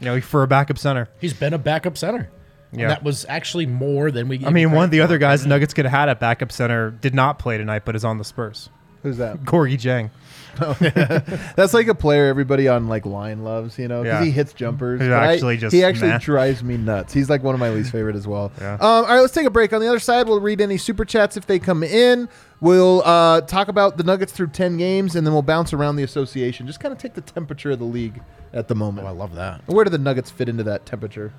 [0.00, 1.08] You know, for a backup center.
[1.18, 2.30] He's been a backup center.
[2.72, 4.44] And that was actually more than we.
[4.44, 6.90] I mean, one of the other guys the Nuggets could have had at backup center
[6.90, 8.68] did not play tonight, but is on the Spurs.
[9.02, 9.40] Who's that?
[9.44, 10.10] Gorgui Dieng.
[11.56, 14.24] That's like a player everybody on like line loves, you know, because Yeah.
[14.24, 15.00] he hits jumpers.
[15.00, 16.18] Who's but I- actually just he actually meh.
[16.18, 17.12] drives me nuts.
[17.12, 18.50] He's like one of my least favorite as well.
[18.60, 18.74] Yeah.
[18.74, 19.72] Um, all right, let's take a break.
[19.72, 22.28] On the other side, we'll read any super chats if they come in.
[22.60, 26.02] We'll uh, talk about the Nuggets through ten games, and then we'll bounce around the
[26.02, 26.66] association.
[26.66, 28.20] Just kind of take the temperature of the league
[28.52, 29.06] at the moment.
[29.06, 29.62] Oh, I love that.
[29.66, 31.32] Where do the Nuggets fit into that temperature?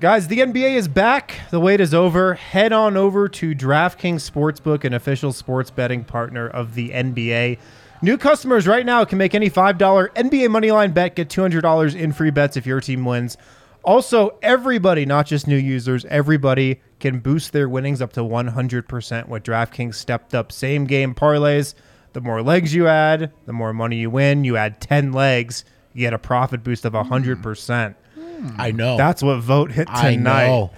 [0.00, 1.40] Guys, the NBA is back.
[1.50, 2.34] The wait is over.
[2.34, 7.58] Head on over to DraftKings Sportsbook, an official sports betting partner of the NBA.
[8.00, 12.30] New customers right now can make any $5 NBA moneyline bet, get $200 in free
[12.30, 13.36] bets if your team wins.
[13.82, 19.42] Also, everybody, not just new users, everybody can boost their winnings up to 100% with
[19.42, 21.74] DraftKings stepped up same game parlays.
[22.12, 24.44] The more legs you add, the more money you win.
[24.44, 26.98] You add 10 legs, you get a profit boost of hmm.
[26.98, 27.96] 100%.
[28.58, 28.96] I know.
[28.96, 30.46] That's what Vogt hit I tonight.
[30.46, 30.70] know.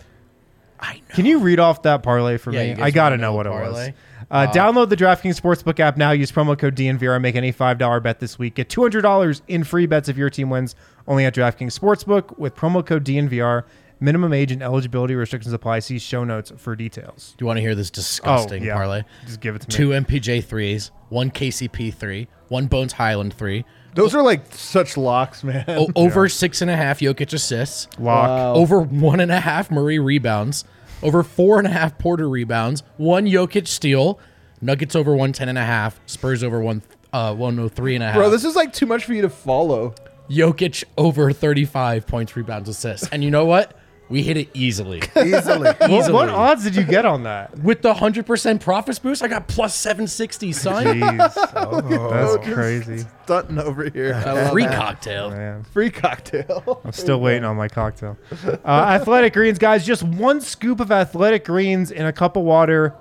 [0.79, 1.01] I know.
[1.15, 2.75] Can you read off that parlay for Yeah, you me?
[2.77, 3.63] guys I gotta wanna know know what the it was.
[3.73, 3.95] parlay?
[4.31, 6.13] Uh, download the DraftKings Sportsbook app now.
[6.13, 7.21] Use promo code DNVR.
[7.21, 8.55] Make any five dollar bet this week.
[8.55, 10.75] Get two hundred dollars in free bets if your team wins.
[11.09, 13.65] Only at DraftKings Sportsbook with promo code DNVR.
[14.03, 15.81] Minimum age and eligibility restrictions apply.
[15.81, 17.35] See show notes for details.
[17.37, 18.75] Do you want to hear this disgusting Oh, yeah.
[18.75, 19.03] parlay?
[19.27, 19.75] Just give it to me.
[19.75, 25.43] Two MPJ threes, one KCP three, one Bones Hyland three, Those are like such locks,
[25.45, 25.64] man.
[25.68, 28.57] o- over six and a half Jokic assists, Lock.
[28.57, 30.64] over one and a half Murray rebounds,
[31.03, 34.18] over four and a half Porter rebounds, one Jokic steal,
[34.61, 36.82] Nuggets over one ten and a half, Spurs over one
[37.12, 38.16] uh one oh three and a half.
[38.16, 39.95] Bro, this is like too much for you to follow.
[40.28, 43.76] Jokic over thirty five points, rebounds, assists, and you know what?
[44.11, 44.99] We hit it easily.
[45.17, 45.71] Easily.
[45.71, 46.13] What, easily.
[46.13, 47.57] what odds did you get on that?
[47.61, 50.85] With the hundred percent profits boost, I got plus seven sixty, son.
[50.85, 53.07] Jeez, oh, that's crazy.
[53.23, 54.21] Stunting over here.
[54.51, 54.77] Free that.
[54.77, 55.31] cocktail.
[55.31, 55.63] Man.
[55.63, 56.81] Free cocktail.
[56.85, 58.19] I'm still waiting on my cocktail.
[58.45, 59.87] Uh, athletic greens, guys.
[59.87, 62.97] Just one scoop of athletic greens in a cup of water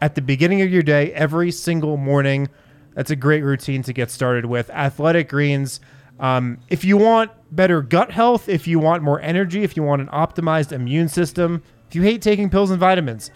[0.00, 2.48] at the beginning of your day every single morning.
[2.94, 4.70] That's a great routine to get started with.
[4.70, 5.80] Athletic greens.
[6.20, 10.02] Um, if you want better gut health, if you want more energy, if you want
[10.02, 13.30] an optimized immune system, if you hate taking pills and vitamins,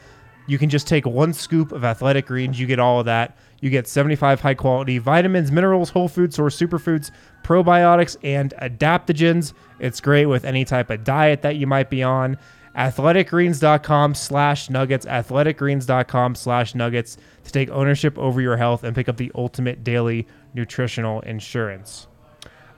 [0.46, 2.58] you can just take one scoop of athletic greens.
[2.58, 3.36] You get all of that.
[3.60, 7.12] You get 75 high quality vitamins, minerals, whole food source superfoods,
[7.44, 9.52] probiotics, and adaptogens.
[9.78, 12.38] It's great with any type of diet that you might be on.
[12.76, 15.06] Athleticgreens.com slash nuggets.
[15.06, 20.26] Athleticgreens.com slash nuggets to take ownership over your health and pick up the ultimate daily
[20.54, 22.08] nutritional insurance.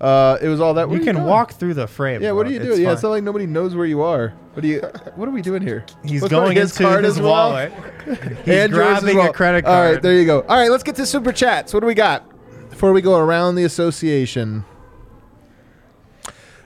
[0.00, 0.88] Uh, it was all that.
[0.88, 1.26] What you are can doing?
[1.26, 2.22] walk through the frame.
[2.22, 2.80] Yeah, what are you It's doing?
[2.80, 2.94] Yeah, fine.
[2.94, 4.32] it's not like nobody knows where you are.
[4.54, 4.80] What are you?
[5.16, 5.84] What are we doing here?
[6.04, 7.50] He's What's going his into card his as well?
[7.50, 7.72] wallet.
[8.06, 9.28] He's And grabbing well.
[9.28, 9.76] a credit card.
[9.86, 10.40] All right, there you go.
[10.42, 11.74] All right, let's get to super chats.
[11.74, 12.24] What do we got
[12.70, 14.64] before we go around the association?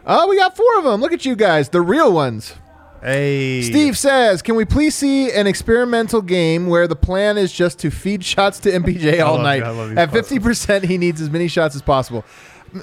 [0.07, 1.01] Oh, we got four of them.
[1.01, 2.55] Look at you guys, the real ones.
[3.03, 7.79] Hey, Steve says, "Can we please see an experimental game where the plan is just
[7.81, 9.57] to feed shots to MPJ all night?
[9.59, 9.65] you.
[9.65, 12.25] I love these At fifty percent, he needs as many shots as possible.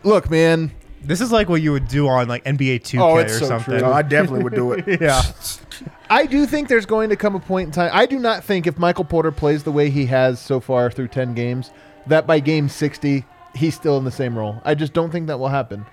[0.04, 0.72] Look, man,
[1.04, 3.46] This is like what you would do on like NBA 2K Oh, or it's so
[3.46, 3.80] something.
[3.80, 3.88] true.
[3.88, 5.02] No, I definitely would do it.
[5.02, 5.22] yeah.
[6.10, 7.90] I do think there's going to come a point in time.
[7.94, 11.08] I do not think if Michael Porter plays the way he has so far through
[11.08, 11.72] 10 games,
[12.08, 13.26] that by game 60,
[13.56, 14.62] he's still in the same role.
[14.64, 15.86] I just don't think that will happen.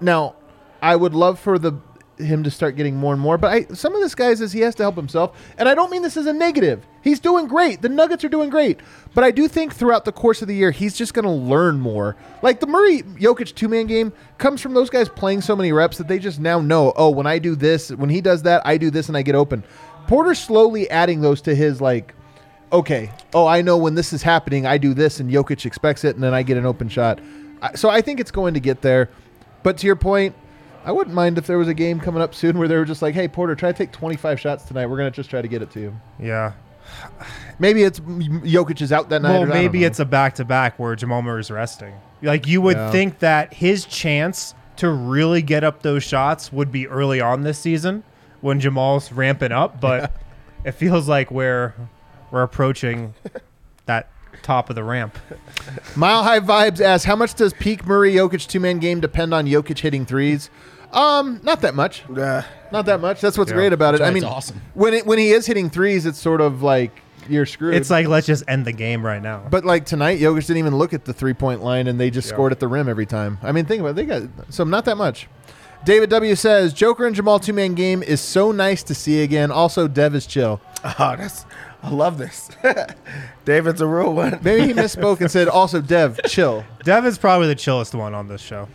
[0.00, 0.34] Now,
[0.82, 1.72] I would love for the
[2.18, 4.60] him to start getting more and more, but I, some of this guys is he
[4.60, 6.86] has to help himself, and I don't mean this as a negative.
[7.02, 7.82] He's doing great.
[7.82, 8.80] The Nuggets are doing great,
[9.14, 11.80] but I do think throughout the course of the year he's just going to learn
[11.80, 12.16] more.
[12.42, 15.98] Like the Murray Jokic two man game comes from those guys playing so many reps
[15.98, 16.92] that they just now know.
[16.96, 19.34] Oh, when I do this, when he does that, I do this and I get
[19.34, 19.64] open.
[20.06, 22.14] Porter's slowly adding those to his like
[22.72, 26.14] okay, oh, I know when this is happening, I do this, and Jokic expects it,
[26.14, 27.20] and then I get an open shot.
[27.74, 29.10] So I think it's going to get there.
[29.62, 30.34] But to your point,
[30.88, 33.02] I wouldn't mind if there was a game coming up soon where they were just
[33.02, 34.86] like, hey, Porter, try to take 25 shots tonight.
[34.86, 36.00] We're going to just try to get it to you.
[36.18, 36.52] Yeah.
[37.58, 39.32] Maybe it's Jokic is out that night.
[39.32, 41.92] Well, or- maybe it's a back to back where Jamal Murray's resting.
[42.22, 42.90] Like you would Yeah.
[42.90, 47.58] think that his chance to really get up those shots would be early on this
[47.58, 48.02] season
[48.40, 50.12] when Jamal's ramping up, but
[50.64, 51.74] it feels like we're
[52.30, 53.12] we're approaching
[53.84, 54.08] that
[54.42, 55.18] top of the ramp.
[55.96, 59.44] Mile High Vibes asks, how much does peak Murray Jokic two man game depend on
[59.46, 60.48] Jokic hitting threes?
[60.92, 62.02] Um, not that much.
[62.08, 63.20] Uh, Not that much.
[63.20, 63.56] That's what's Yeah.
[63.56, 63.98] great about it.
[63.98, 64.60] That's I why mean, it's awesome.
[64.74, 67.74] when it when he is hitting threes, it's sort of like you're screwed.
[67.74, 69.42] It's like let's just end the game right now.
[69.50, 72.28] But like tonight, Jokic didn't even look at the three point line, and they just
[72.28, 73.38] scored at the rim every time.
[73.42, 73.96] I mean, think about it.
[73.96, 75.28] They got so not that much.
[75.84, 79.50] David W says Joker and Jamal two man game is so nice to see again.
[79.50, 80.60] Also, Dev is chill.
[80.84, 81.44] oh, that's.
[81.82, 82.50] I love this.
[83.44, 84.40] David's a real one.
[84.42, 86.64] Maybe he misspoke and said also Dev chill.
[86.82, 88.68] Dev is probably the chillest one on this show.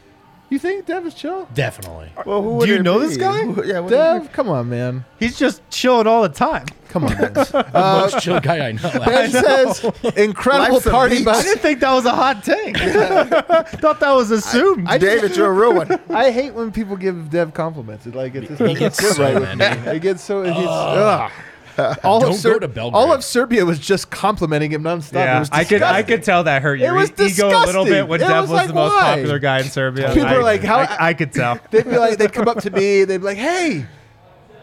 [0.53, 1.47] You think Dev is chill?
[1.55, 2.11] Definitely.
[2.27, 3.07] Well, who Do you it know be?
[3.07, 3.39] this guy?
[3.43, 5.03] Who- yeah, what Dev, come on, man.
[5.19, 6.65] He's just chilling all the time.
[6.89, 7.17] Come on.
[7.17, 7.33] Man.
[7.73, 8.91] Uh, Most chill guy I know.
[9.03, 9.83] Ben says
[10.15, 11.25] incredible Life's a party beach.
[11.25, 11.39] bus.
[11.39, 12.77] I didn't think that was a hot take.
[12.77, 14.87] Thought that was assumed.
[14.87, 15.05] I be?
[15.07, 15.99] David, you're a real one.
[16.11, 18.05] I hate when people give Dev compliments.
[18.05, 19.55] It like it just doesn't gets sit so right with me.
[19.55, 19.97] many.
[19.97, 20.43] It gets so.
[20.43, 21.31] It gets, ugh.
[22.03, 22.93] All Don't of Ser- go to Belgrade.
[22.95, 25.13] all of Serbia was just complimenting him nonstop.
[25.13, 26.05] It yeah, was I could I disgusting.
[26.17, 27.85] could tell that hurt your It was ego a little disgusting.
[27.93, 29.15] bit when It Dev was was, like, the most why?
[29.15, 30.07] popular guy in Serbia.
[30.09, 31.59] People I, are like, how- I, I could tell.
[31.71, 33.85] They'd be like, they'd come up to me, they'd be like, "Hey,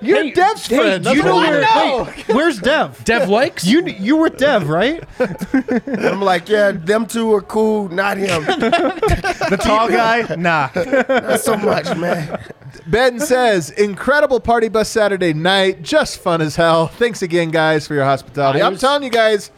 [0.03, 1.61] you're Hey, Dev's hey, friend." do you I'm know like, where-
[2.28, 3.03] "No." Where's Dev?
[3.05, 5.03] Dev likes You you were Dev, right?
[5.86, 8.44] I'm like, yeah, them two are cool, not him.
[8.44, 10.34] The tall guy?
[10.36, 10.68] Nah.
[10.74, 12.38] Not so much, man.
[12.86, 16.86] Ben says, "Incredible party bus Saturday night, just fun as hell.
[16.88, 18.61] Thanks again, guys, for your hospitality.
[18.62, 19.51] I I'm telling you guys."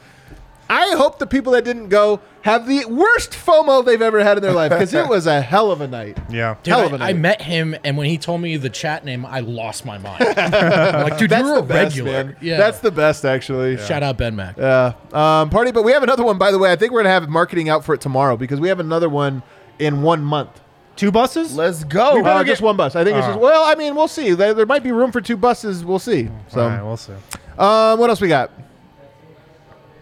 [0.74, 4.42] I hope the people that didn't go have the worst FOMO they've ever had in
[4.42, 6.18] their life because it was a hell of a night.
[6.30, 6.56] Yeah.
[6.62, 7.08] Dude, Hell of a I, I night.
[7.10, 10.22] I met him, and when he told me the chat name, I lost my mind.
[10.38, 12.24] I'm like, dude, That's you're the a best, regular.
[12.24, 12.36] man.
[12.40, 13.76] Yeah, That's the best, actually.
[13.76, 14.56] shout out Ben Mac.
[14.56, 14.94] Yeah.
[15.12, 16.72] Um, party, but we have another one, by the way.
[16.72, 19.10] I think we're going to have marketing out for it tomorrow because we have another
[19.10, 19.42] one
[19.78, 20.58] in one month.
[20.96, 21.54] Two buses?
[21.54, 22.16] Let's go.
[22.16, 22.96] We Uh, just one bus.
[22.96, 24.32] I think it's just, well, I mean, we'll see.
[24.32, 25.84] There, there might be room for two buses.
[25.84, 26.28] We'll see.
[26.48, 27.12] So, All right, we'll see.
[27.58, 28.50] um, what else we got?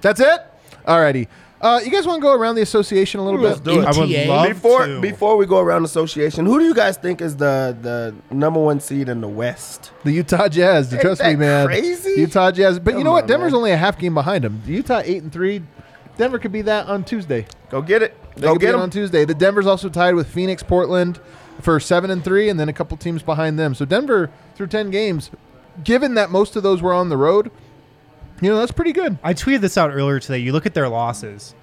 [0.00, 0.40] That's it?
[0.86, 1.28] Alrighty.
[1.60, 3.74] Uh, you guys want to go around the association a little Let's bit?
[3.74, 3.84] do it.
[3.86, 4.28] I would ETA?
[4.30, 5.00] love before to.
[5.02, 8.80] before we go around association, who do you guys think is the the number one
[8.80, 9.92] seed in the West?
[10.04, 10.90] The Utah Jazz.
[10.92, 11.66] Ain't trust me, that man.
[11.66, 12.14] crazy?
[12.18, 12.78] Utah Jazz.
[12.78, 13.24] But you Come know what?
[13.24, 13.58] on, Denver's man.
[13.58, 14.62] only a half game behind them.
[14.66, 15.62] Utah eight and three.
[16.16, 17.46] Denver could be that on Tuesday.
[17.68, 18.16] Go get it.
[18.36, 18.80] They Go could be get it them.
[18.82, 19.26] on Tuesday.
[19.26, 21.20] The Denver's also tied with Phoenix, Portland
[21.60, 23.74] for seven and three, and then a couple teams behind them.
[23.74, 25.30] So Denver through ten games,
[25.84, 27.50] given that most of those were on the road,
[28.40, 29.18] you know that's pretty good.
[29.22, 30.38] I tweeted this out earlier today.
[30.38, 31.54] You look at their losses.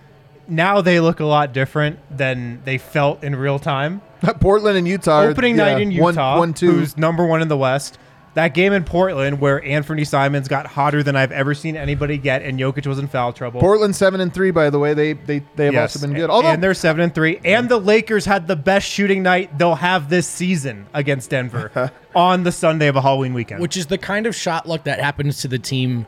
[0.48, 4.02] Now they look a lot different than they felt in real time.
[4.40, 5.24] Portland and Utah.
[5.24, 6.72] are- Opening yeah, night in one- Utah, one, two.
[6.72, 7.98] who's number one in the West.
[8.36, 12.44] That game in Portland where Anfernee Simons got hotter than I've ever seen anybody get,
[12.44, 13.60] and Jokic was in foul trouble.
[13.60, 14.52] Portland seven and three.
[14.52, 16.24] By the way, they they they have Yes, also been good.
[16.26, 19.58] and- Although and they're seven and three, and the Lakers had the best shooting night
[19.58, 23.60] they'll have this season against Denver on the Sunday of a Halloween weekend.
[23.60, 26.06] which is the kind of shot luck that happens to the team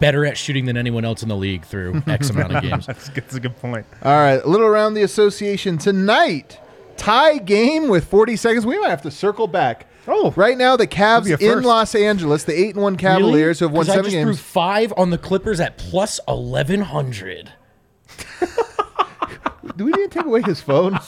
[0.00, 2.86] better at shooting than anyone else in the league through X amount of games.
[2.86, 3.86] that's, that's a good point.
[4.02, 6.58] all right, a little around the association tonight.
[6.96, 8.66] Tie game with 40 seconds.
[8.66, 9.86] We might have to circle back.
[10.10, 10.32] Oh.
[10.36, 11.62] right now the Cavs Could be a in.
[11.64, 14.30] Los Angeles, the eight and one Cavaliers who have won 'Cause I seven just threw
[14.32, 14.40] games.
[14.40, 17.52] five on the Clippers at plus eleven hundred.
[19.76, 20.94] Do we need to take away his phone?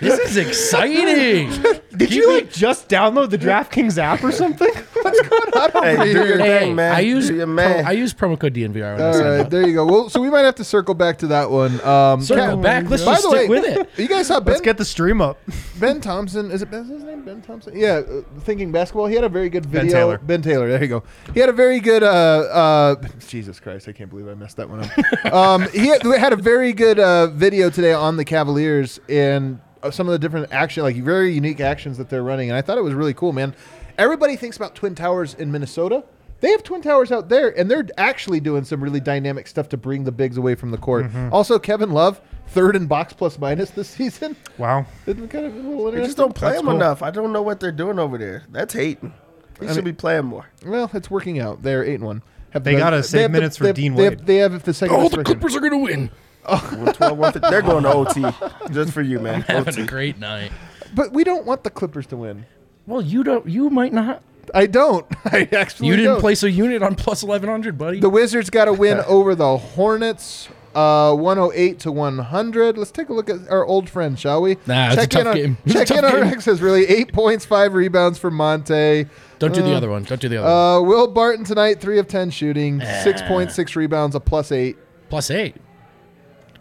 [0.00, 1.50] This is exciting.
[1.96, 4.68] Did you like just download the DraftKings app or something?
[5.02, 6.94] What's going Hey, do your Hey, thing, man.
[6.94, 8.74] I use do your pro- I use promo code DNVR.
[8.96, 9.50] When I All sign right, up.
[9.50, 9.84] there you go.
[9.86, 11.80] Well, so we might have to circle back to that one.
[11.84, 12.88] Um, Circle Cav- back.
[12.88, 13.90] Let's By just the stick way, with it.
[13.98, 15.38] You guys saw Ben, Let's get the stream up.
[15.80, 16.50] Ben Thompson.
[16.52, 17.22] Is it Ben's his name?
[17.24, 17.76] Ben Thompson?
[17.76, 19.06] Yeah, uh, thinking basketball.
[19.06, 19.80] He had a very good video.
[19.80, 19.98] Ben video.
[19.98, 20.18] Taylor.
[20.18, 20.68] Ben Taylor.
[20.68, 21.02] There you go.
[21.34, 22.02] He had a very good.
[22.04, 23.88] Uh, uh, Jesus Christ!
[23.88, 25.32] I can't believe I messed that one up.
[25.34, 29.60] um, he had, had a very good uh, video today on the Cavaliers, and
[29.90, 32.78] some of the different action, like very unique actions that they're running, and I thought
[32.78, 33.54] it was really cool, man.
[33.96, 36.04] Everybody thinks about Twin Towers in Minnesota.
[36.40, 39.76] They have Twin Towers out there, and they're actually doing some really dynamic stuff to
[39.76, 41.06] bring the bigs away from the court.
[41.06, 41.32] Mm-hmm.
[41.34, 44.36] Also, Kevin Love, third in box plus minus this season.
[44.56, 44.86] Wow.
[45.06, 46.76] Isn't kind of a little They just don't play That's him cool.
[46.76, 47.02] enough.
[47.02, 48.44] I don't know what they're doing over there.
[48.52, 49.12] That's hating.
[49.60, 50.46] He should be playing more.
[50.64, 51.62] Well, it's working out.
[51.64, 52.22] They're eight and one.
[52.50, 54.26] Have They gotta save have the- minutes for they have- Dean they have- Wade.
[54.26, 54.94] They have the second.
[54.96, 55.24] Oh, the.
[55.24, 56.10] Clippers are going to win.
[56.48, 57.50] 112, 150.
[57.50, 59.42] They're going to OT just for you, man.
[59.42, 59.82] Having OT.
[59.82, 60.52] a great night.
[60.94, 62.46] But we don't want the Clippers to win.
[62.86, 63.46] Well, you don't.
[63.48, 64.22] You might not.
[64.54, 65.04] I don't.
[65.26, 66.20] I actually You didn't don't.
[66.20, 68.00] place a unit on plus eleven hundred, buddy.
[68.00, 72.78] The Wizards got a win over the Hornets, uh, 108 to 100.
[72.78, 74.56] Let's take a look at our old friend, shall we?
[74.66, 75.58] Nah, it's a tough in on, game.
[75.66, 76.22] A Check tough in on game.
[76.30, 79.04] Rex says really eight points, five rebounds for Monte.
[79.38, 80.04] don't do the other one.
[80.04, 80.86] Don't do the other one.
[80.86, 84.78] Uh, Will Barton tonight, three of ten shooting, six point six rebounds, a plus eight.
[85.10, 85.56] Plus eight.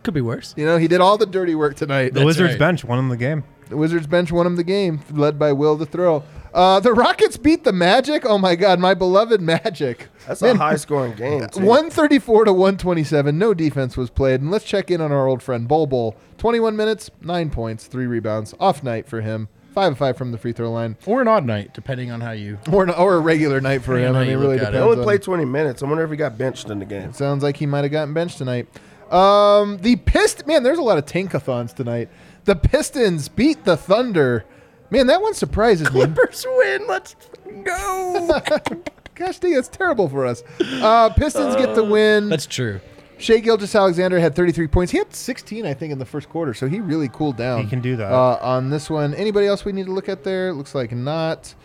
[0.08, 0.54] Could be worse.
[0.56, 2.14] You know, he did all the dirty work tonight.
[2.14, 2.60] The That's Wizards right.
[2.60, 3.44] bench won him the game.
[3.68, 6.24] The Wizards bench won him the game, led by Will the Thrill.
[6.54, 8.26] Uh, the Rockets beat the Magic.
[8.26, 10.08] Oh my God, my beloved Magic.
[10.26, 11.42] That's Man, a high scoring game.
[11.50, 11.60] Too.
[11.66, 13.38] 134 to 127.
[13.38, 14.40] No defense was played.
[14.40, 16.16] And let's check in on our old friend Bol Bol.
[16.38, 18.56] 21 minutes, nine points, three rebounds.
[18.62, 19.50] Off night for him.
[19.74, 22.32] Five of five from the free throw line, Or an odd night, depending on how
[22.32, 22.60] you.
[22.72, 24.16] or an, or a regular night for him.
[24.16, 24.78] I mean, it really look at it.
[24.78, 25.84] They only played 20 minutes.
[25.84, 27.12] I wonder if he got benched in the game.
[27.12, 28.68] Sounds like he might have gotten benched tonight.
[29.12, 32.10] Um, the Pist man, there's a lot of tankathons tonight.
[32.46, 34.46] The Pistons beat the Thunder.
[34.90, 36.02] Man, that one surprises me.
[36.06, 36.88] Clippers win.
[36.88, 37.16] Let's
[37.64, 38.42] go.
[39.16, 40.44] Gosh dang, that's terrible for us.
[40.62, 42.30] Uh, Pistons get the win.
[42.30, 42.80] That's true.
[43.20, 44.92] Shai Gilgeous-Alexander had 33 points.
[44.92, 47.64] He had 16, I think, in the first quarter, so he really cooled down.
[47.64, 48.12] He can do that.
[48.14, 49.16] uh, on this one.
[49.16, 50.54] Anybody else we need to look at there?
[50.54, 51.56] Looks like not.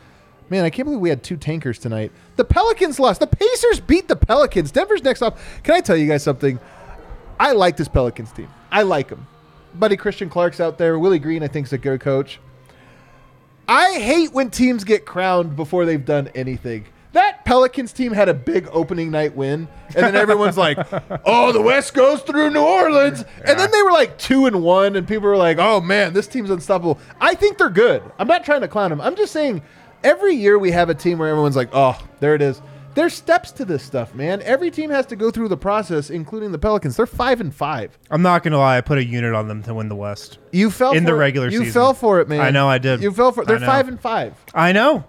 [0.48, 2.10] Man, I can't believe we had two tankers tonight.
[2.36, 3.20] The Pelicans lost.
[3.20, 4.72] The Pacers beat the Pelicans.
[4.72, 5.62] Denver's next off.
[5.62, 6.58] Can I tell you guys something?
[7.42, 8.48] I like this Pelicans team.
[8.70, 9.26] I like them.
[9.74, 10.96] Buddy Christian Clark's out there.
[10.96, 12.38] Willie Green, I think, is a good coach.
[13.66, 16.86] I hate when teams get crowned before they've done anything.
[17.14, 20.78] That Pelicans team had a big opening night win, and then everyone's like,
[21.24, 24.94] "Oh, the West goes through New Orleans," and then they were like two and one,
[24.94, 28.04] and people were like, "Oh man, this team's unstoppable." I think they're good.
[28.20, 29.00] I'm not trying to clown them.
[29.00, 29.62] I'm just saying,
[30.04, 32.62] every year we have a team where everyone's like, "Oh, there it is."
[32.94, 34.42] There's steps to this stuff, man.
[34.42, 36.96] Every team has to go through the process, including the Pelicans.
[36.96, 37.98] They're five and five.
[38.10, 38.76] I'm not gonna lie.
[38.76, 40.38] I put a unit on them to win the West.
[40.52, 41.18] You fell In for the it.
[41.18, 41.72] regular You season.
[41.72, 42.40] fell for it, man.
[42.40, 43.02] I know I did.
[43.02, 43.46] You fell for it.
[43.48, 44.34] They're five and five.
[44.54, 45.04] I know.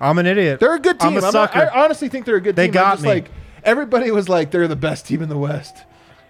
[0.00, 0.60] I'm an idiot.
[0.60, 1.10] They're a good team.
[1.10, 1.70] I'm a not- sucker.
[1.72, 2.72] I honestly think they're a good They team.
[2.72, 3.08] They got just me.
[3.10, 3.30] like
[3.64, 5.76] everybody was like they're the best team in the West.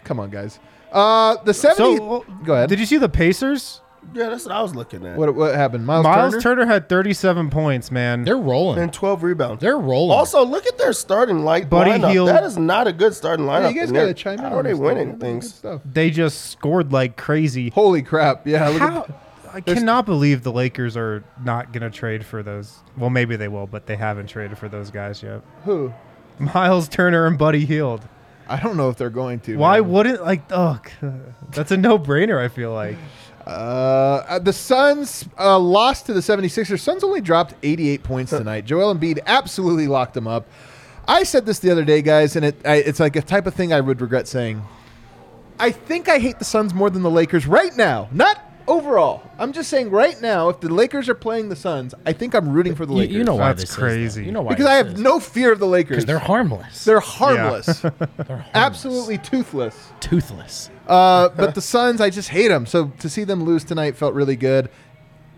[0.05, 0.59] Come on, guys.
[0.93, 2.69] Uh, the 70 so Go ahead.
[2.69, 3.81] Did you see the Pacers?
[4.13, 5.17] Yeah, that's what I was looking at.
[5.17, 5.87] what what happened?
[5.87, 6.43] Miles, Miles Turner?
[6.43, 6.67] Turner?
[6.67, 8.25] had 37 points, man.
[8.25, 8.79] They're rolling.
[8.79, 9.61] And 12 rebounds.
[9.61, 10.17] They're rolling.
[10.17, 12.11] Also, look at their starting light Buddy lineup.
[12.11, 13.63] Hield- That is not a good starting lineup.
[13.63, 14.45] Yeah, you guys got to they're- chime in.
[14.45, 15.21] How are they winning stuff.
[15.21, 15.55] things?
[15.55, 15.81] Stuff.
[15.85, 17.71] they just scored like crazy.
[17.71, 18.47] Holy crap!
[18.47, 19.03] Yeah, look How?
[19.05, 19.11] at
[19.55, 22.77] I cannot believe the Lakers are not going to trade for those.
[22.99, 25.43] Well, maybe they will, but they haven't traded for those guys yet.
[25.65, 25.93] who.
[26.41, 28.03] Miles Turner and Buddy Hield.
[28.49, 29.57] I don't know if they're going to.
[29.57, 29.91] Why man.
[29.91, 30.43] wouldn't like?
[30.51, 30.81] Oh,
[31.53, 32.39] that's a no-brainer.
[32.43, 32.99] I feel like.
[33.47, 36.81] Uh, the Suns uh, lost to the 76ers.
[36.81, 38.65] Suns only dropped 88 points tonight.
[38.65, 40.47] Joel Embiid absolutely locked them up.
[41.07, 43.55] I said this the other day, guys, and it I, it's like a type of
[43.55, 44.63] thing I would regret saying.
[45.59, 48.09] I think I hate the Suns more than the Lakers right now.
[48.11, 49.23] Not overall.
[49.39, 52.49] I'm just saying right now, if the Lakers are playing the Suns, I think I'm
[52.51, 53.17] rooting for the Lakers.
[53.17, 53.83] you know why That's this is, though.
[53.83, 54.25] crazy.
[54.25, 55.01] you know why because I have is.
[55.01, 55.91] no fear of the Lakers.
[55.91, 56.85] because they're harmless.
[56.85, 57.67] They're harmless.
[57.81, 57.93] They're
[58.27, 58.49] harmless.
[58.55, 59.91] Absolutely toothless.
[60.01, 60.71] toothless.
[60.87, 62.67] Uh, but the Suns, I just hate them.
[62.67, 64.69] So to see them lose tonight felt really good.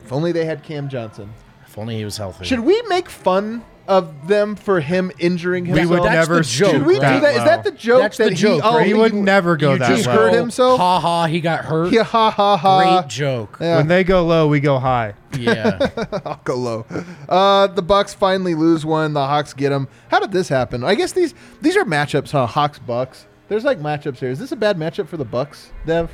[0.05, 1.33] If only they had Cam Johnson.
[1.67, 2.45] If only he was healthy.
[2.45, 5.89] Should we make fun of them for him injuring himself.
[5.89, 6.01] We himself?
[6.01, 7.21] would That's never the joke, Should we do right?
[7.23, 7.37] that?
[7.37, 8.01] Is that the joke?
[8.03, 8.87] That's that the joke, He, oh, right?
[8.87, 10.13] He would never go You that just low.
[10.15, 10.79] hurt himself?
[10.81, 11.27] Ha ha.
[11.27, 11.93] He got hurt.
[11.93, 13.01] Yeah, ha ha ha.
[13.01, 13.59] Great joke.
[13.61, 13.77] Yeah.
[13.79, 15.15] When they go low, we go high.
[15.39, 15.79] Yeah.
[16.25, 16.87] I'll go low.
[17.29, 19.13] Uh, the Bucks finally lose one.
[19.13, 19.89] The Hawks get them.
[20.09, 20.83] How did this happen?
[20.85, 22.47] I guess these these are matchups, huh?
[22.47, 23.27] Hawks Bucks.
[23.49, 24.31] There's like matchups here.
[24.31, 26.11] Is this a bad matchup for the Bucks, Dev?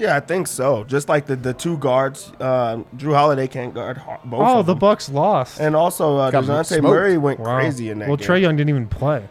[0.00, 0.84] Yeah, I think so.
[0.84, 4.40] Just like the, the two guards, uh, Jrue Holiday can't guard ho- both.
[4.40, 4.78] Oh, of the them.
[4.78, 5.60] Bucks lost.
[5.60, 6.82] And also, uh, Got Dejounte smoked.
[6.84, 7.56] Murray went Wow.
[7.58, 8.26] crazy in that well, game.
[8.26, 9.24] Trae Young didn't even play.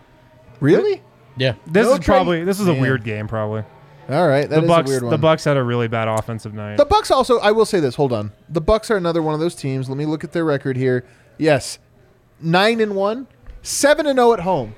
[0.60, 1.02] Really?
[1.38, 1.54] yeah.
[1.66, 2.82] This No is Trey- probably this is a Man.
[2.82, 3.28] weird game.
[3.28, 3.64] Probably
[4.10, 4.90] All right, that the is Bucks.
[4.90, 5.12] a weird one.
[5.12, 6.78] The Bucks had a really bad offensive night.
[6.78, 7.96] The Bucks also, I will say this.
[7.96, 8.32] Hold on.
[8.50, 9.90] The Bucks are another one of those teams.
[9.90, 11.04] Let me look at their record here.
[11.38, 11.80] Yes,
[12.42, 13.28] nine and one,
[13.64, 14.76] seven and zero at home.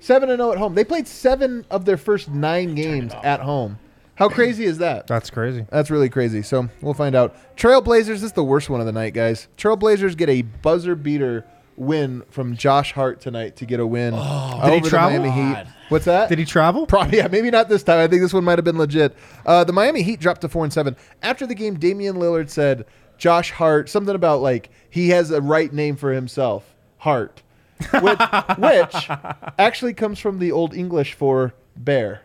[0.00, 0.74] Seven and zero at home.
[0.76, 3.78] They played seven of their first nine games at home.
[4.18, 5.06] How crazy is that?
[5.06, 5.64] That's crazy.
[5.70, 6.42] That's really crazy.
[6.42, 7.36] So we'll find out.
[7.56, 9.46] Trailblazers this is the worst one of the night, guys.
[9.56, 11.44] Trailblazers get a buzzer beater
[11.76, 15.20] win from Josh Hart tonight to get a win did he over the travel?
[15.20, 15.66] Miami Heat.
[15.88, 16.28] What's that?
[16.28, 16.84] Did he travel?
[16.84, 18.00] Probably, yeah, maybe not this time.
[18.00, 19.16] I think this one might have been legit.
[19.46, 21.78] Uh, the Miami Heat dropped to four and seven after the game.
[21.78, 22.86] Damian Lillard said
[23.18, 27.42] Josh Hart something about like he has a right name for himself, Hart,
[28.00, 28.18] which,
[28.58, 29.10] which
[29.58, 32.22] actually comes from the Old English for bear.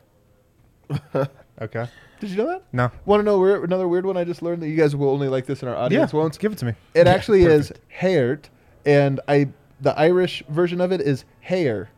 [1.62, 1.88] Okay.
[2.20, 2.64] Did you know that?
[2.72, 2.90] No.
[3.06, 5.28] Want to know weir- another weird one I just learned that you guys will only
[5.28, 6.20] like this in our audience Yeah.
[6.20, 6.38] won't?
[6.40, 6.74] Give it to me.
[6.94, 8.50] It actually is Haert,
[8.86, 9.50] and I
[9.82, 11.90] the Irish version of it is Hare.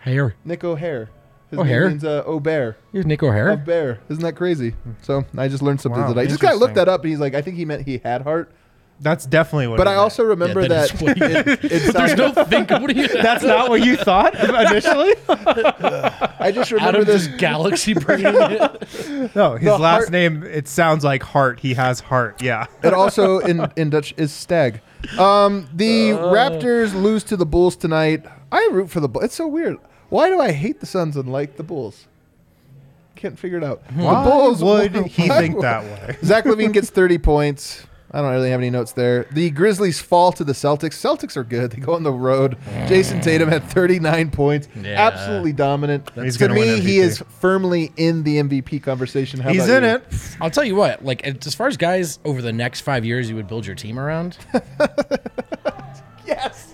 [0.00, 0.34] Hair.
[0.44, 1.10] Nick O'Hare.
[1.50, 2.76] His Oh, name means uh, O'Bear.
[2.92, 3.50] Here's Nick O'Hare.
[3.50, 4.00] Of bear.
[4.08, 4.74] Isn't that crazy?
[5.02, 6.26] So I just learned something Wow, today.
[6.26, 8.50] This guy looked that up and he's like, I think he meant he had heart.
[9.02, 9.78] That's definitely what.
[9.78, 10.00] But I meant.
[10.00, 12.70] also remember Yeah, that, that is it, it There's no think.
[12.70, 13.08] What do you?
[13.08, 15.14] That's not what you thought initially.
[15.28, 17.26] I just remember Adam this.
[17.26, 18.22] galaxy brain.
[19.34, 20.42] No, his The last heart- name.
[20.44, 21.58] It sounds like heart.
[21.60, 22.40] He has heart.
[22.42, 22.66] Yeah.
[22.84, 24.80] It also in, in Dutch is stag.
[25.18, 26.18] Um, the Uh.
[26.32, 28.24] Raptors lose to the Bulls tonight.
[28.52, 29.24] I root for the Bulls.
[29.24, 29.78] It's so weird.
[30.10, 32.06] Why do I hate the Suns and like the Bulls?
[33.16, 33.82] Can't figure it out.
[33.94, 36.16] Why the Bulls would he why- think that way?
[36.24, 37.86] Zach LaVine gets 30 points.
[38.14, 39.26] I don't really have any notes there.
[39.32, 40.94] The Grizzlies fall to the Celtics.
[41.00, 41.70] Celtics are good.
[41.72, 42.58] They go on the road.
[42.86, 44.68] Jayson Tatum had 39 points.
[44.80, 45.06] Yeah.
[45.08, 46.10] Absolutely dominant.
[46.14, 47.02] He's to gonna win me, he MVP.
[47.02, 49.40] is firmly in the MVP conversation.
[49.40, 49.96] How He's about in you?
[49.96, 50.36] it.
[50.40, 51.04] I'll tell you what.
[51.04, 53.98] Like as far as guys over the next five years, you would build your team
[53.98, 54.36] around.
[56.26, 56.71] Yes.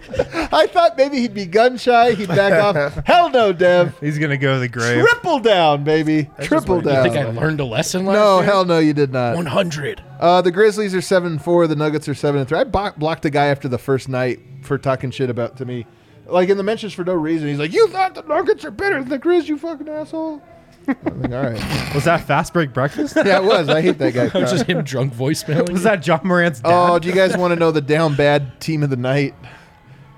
[0.52, 2.12] I thought maybe he'd be gun shy.
[2.12, 2.94] He'd back off.
[3.06, 3.98] Hell no, Dev.
[4.00, 5.04] He's gonna go to the grave.
[5.04, 6.30] Triple down, baby.
[6.40, 7.04] Triple down.
[7.04, 8.44] he You think I learned a lesson last no, year?
[8.44, 9.36] hell no, you did not.
[9.36, 10.02] One hundred.
[10.18, 11.66] Uh, the Grizzlies are seven four.
[11.66, 12.58] The Nuggets are seven and three.
[12.58, 15.86] I bo- blocked a guy after the first night for talking shit about to me,
[16.26, 17.48] like in the mentions for no reason.
[17.48, 20.42] He's like, "You thought the Nuggets are better than the Grizz, you fucking asshole."
[20.88, 21.94] I'm like, all right.
[21.94, 23.14] Was that fast break breakfast?
[23.14, 23.68] Yeah, it was.
[23.68, 24.24] I hate that guy.
[24.34, 25.70] It was just him drunk voicemailing.
[25.70, 26.72] Was that John Morant's dad?
[26.72, 29.34] Oh, do you guys want to know the down bad team of the night?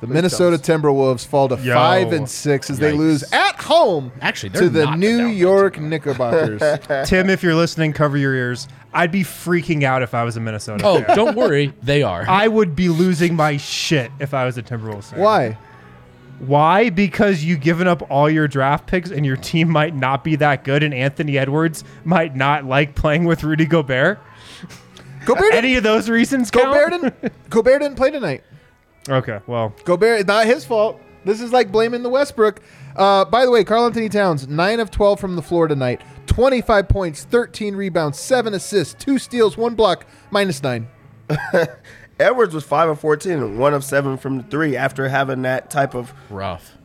[0.00, 1.74] The Minnesota Timberwolves fall to Yo.
[1.74, 5.78] five and six as they lose at home Actually, to the New down bad York
[5.78, 6.60] Knickerbockers.
[7.08, 8.66] Tim, if you're listening, cover your ears.
[8.94, 10.84] I'd be freaking out if I was a Minnesota.
[10.86, 11.16] Oh, fan.
[11.16, 12.24] don't worry, they are.
[12.28, 15.20] I would be losing my shit if I was a Timberwolves fan.
[15.20, 15.58] Why?
[16.38, 16.88] Why?
[16.88, 20.64] Because you given up all your draft picks and your team might not be that
[20.64, 24.18] good, and Anthony Edwards might not like playing with Rudy Gobert.
[25.26, 26.64] Gobert, Any of those reasons count?
[26.72, 26.90] Gobert,
[27.20, 28.42] didn't, Gobert didn't play tonight.
[29.08, 31.00] Okay, well, Gobert, not his fault.
[31.24, 32.60] This is like blaming the Westbrook.
[32.96, 36.00] Uh, by the way, Karl-Anthony Towns, 9 of 12 from the floor tonight.
[36.26, 40.86] 25 points, 13 rebounds, 7 assists, 2 steals, 1 block, minus 9.
[42.18, 45.94] Edwards was five of fourteen one of seven from the three after having that type
[45.94, 46.76] of Rough.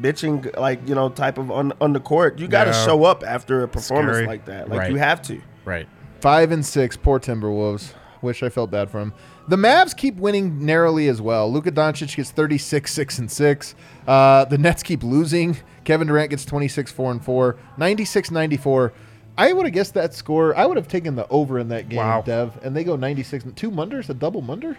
[0.00, 2.38] bitching, like you know, type of on, on the court.
[2.38, 2.84] You got to Yeah.
[2.84, 4.26] show up after a performance Scary.
[4.28, 4.68] like that.
[4.68, 4.90] Like Right.
[4.92, 5.40] you have to.
[5.64, 5.88] Right.
[6.20, 7.92] 5 and 6, poor Timberwolves.
[8.22, 9.12] Wish I felt bad for him.
[9.48, 11.50] The Mavs keep winning narrowly as well.
[11.50, 13.74] Luka Doncic gets 36, 6 and 6.
[14.06, 15.56] Uh, the Nets keep losing.
[15.84, 17.56] Kevin Durant gets 26, 4 and 4.
[17.78, 18.92] 96, 94.
[19.38, 20.54] I would have guessed that score.
[20.54, 22.20] I would have taken the over in that game, Wow.
[22.22, 22.58] Dev.
[22.62, 23.46] And they go 96.
[23.56, 24.76] Two Munders, a double Munder?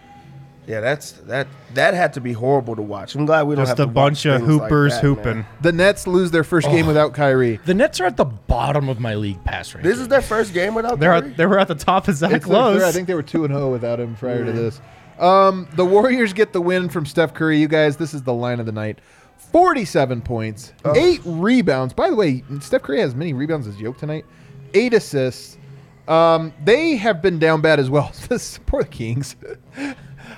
[0.70, 1.48] Yeah, that's that.
[1.74, 3.16] That had to be horrible to watch.
[3.16, 5.02] I'm glad we don't just have a to bunch watch of things like hoopers that,
[5.02, 5.36] hooping.
[5.38, 5.46] man.
[5.62, 7.60] The Nets lose their first game without Kyrie.
[7.66, 9.84] The Nets are at the bottom of my league pass rank.
[9.84, 11.00] This is their first game without.
[11.00, 11.32] They're Curry?
[11.32, 12.84] at, they were at the top of Zach It's their Lowe's.
[12.84, 14.80] I think they were 2 and 0 without him prior to this.
[15.18, 17.60] Um, the Warriors get the win from Steph Curry.
[17.60, 19.00] You guys, this is the line of the night.
[19.52, 21.94] 47 points, 8 rebounds.
[21.96, 24.24] By the way, Steph Curry has as many rebounds as Yoke tonight.
[24.76, 25.58] 8 assists.
[26.08, 28.12] Um, they have been down bad as well.
[28.30, 29.36] This poor Kings.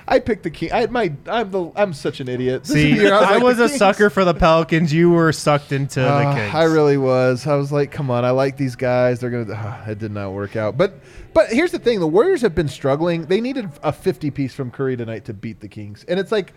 [0.08, 0.70] I picked the King.
[0.72, 2.64] I my I'm the I'm such an idiot.
[2.64, 3.78] This See, year I like, was a Kings.
[3.78, 4.92] sucker for the Pelicans.
[4.92, 6.54] You were sucked into the Uh, Kings.
[6.54, 7.46] I really was.
[7.46, 9.20] I was like, come on, I like these guys.
[9.20, 9.52] They're gonna.
[9.52, 10.76] Uh, it did not work out.
[10.76, 10.94] But
[11.34, 13.26] but here's the thing: the Warriors have been struggling.
[13.26, 16.52] They needed a 50 piece from Curry tonight to beat the Kings, and it's like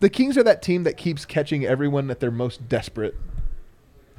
[0.00, 3.14] the Kings are that team that keeps catching everyone at their most desperate.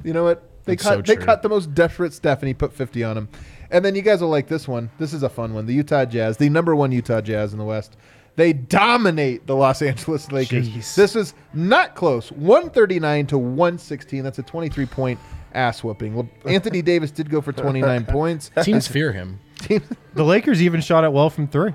[0.04, 0.42] You know what?
[0.64, 3.16] They That's caught so they caught the most desperate Steph, and he put 50 on
[3.16, 3.28] him.
[3.70, 4.90] And then you guys will like this one.
[4.98, 5.66] This is a fun one.
[5.66, 7.96] The Utah Jazz, the number one Utah Jazz in the West.
[8.38, 10.68] They dominate the Los Angeles Lakers.
[10.68, 10.94] Jeez.
[10.94, 12.30] This is not close.
[12.30, 14.22] 139 to 116.
[14.22, 15.18] That's a 23 point
[15.54, 16.16] ass whooping.
[16.16, 18.52] Le- Anthony Davis did go for 29 points.
[18.62, 19.40] Teams fear him.
[20.14, 21.74] The Lakers even shot it well from three.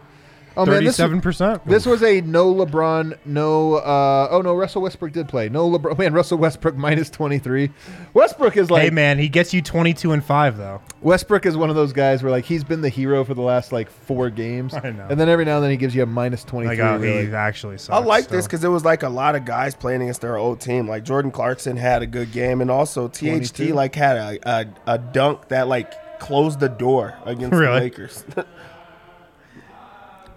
[0.55, 1.65] Oh man, this, Thirty-seven percent.
[1.65, 3.75] this was a no LeBron, no.
[3.75, 5.49] Uh, oh no, Russell Westbrook did play.
[5.49, 5.97] No LeBron.
[5.97, 7.71] Man, Russell Westbrook minus 23.
[8.13, 10.81] Westbrook is like Hey man, he gets you twenty-two and five though.
[11.01, 13.71] Westbrook is one of those guys where like he's been the hero for the last
[13.71, 15.07] like four games, I know.
[15.09, 16.77] and then every now and then he gives you a minus 23.
[16.77, 17.25] Like, oh, really.
[17.27, 17.89] he actually sucks.
[17.89, 20.61] I like this because it was like a lot of guys playing against their old
[20.61, 20.87] team.
[20.87, 23.73] Like Jordan Clarkson had a good game, and also THT 22.
[23.73, 27.73] like had a, a a dunk that like closed the door against Really?
[27.75, 28.23] the Lakers.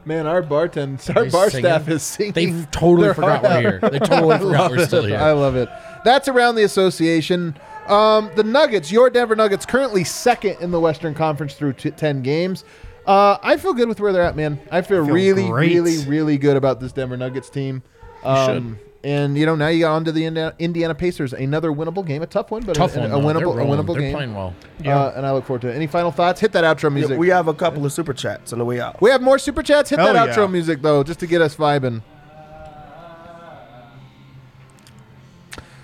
[0.07, 1.65] Man, our bartend, our bar singing?
[1.65, 2.33] staff is singing.
[2.33, 3.91] They totally their forgot heart we're here.
[3.91, 5.09] They totally forgot love we're still it.
[5.11, 5.19] here.
[5.19, 5.69] I love it.
[6.05, 7.57] That's around the association.
[7.89, 12.23] Um, the Nuggets, your Denver Nuggets, currently second in the Western Conference through t- ten
[12.23, 12.65] games.
[13.05, 14.61] Uh, I feel good with where they're at, man.
[14.71, 15.73] I feel, feel really, great.
[15.73, 17.83] really, really good about this Denver Nuggets team.
[18.25, 22.23] Um, and you know now you got onto the Indiana, Indiana Pacers, another winnable game,
[22.23, 23.11] a tough one, but Tough a, one.
[23.11, 23.21] a though.
[23.21, 23.69] They're winnable, a rolling.
[23.79, 24.15] winnable They're game.
[24.15, 24.55] playing well.
[24.85, 25.75] Uh, and I look forward to it.
[25.75, 26.41] Any final thoughts?
[26.41, 27.19] Hit that outro music.
[27.19, 29.01] We have a couple of super chats on the way out.
[29.01, 29.91] We have more super chats.
[29.91, 30.35] Hit Hell that yeah.
[30.35, 32.03] outro music though, just to get us vibing.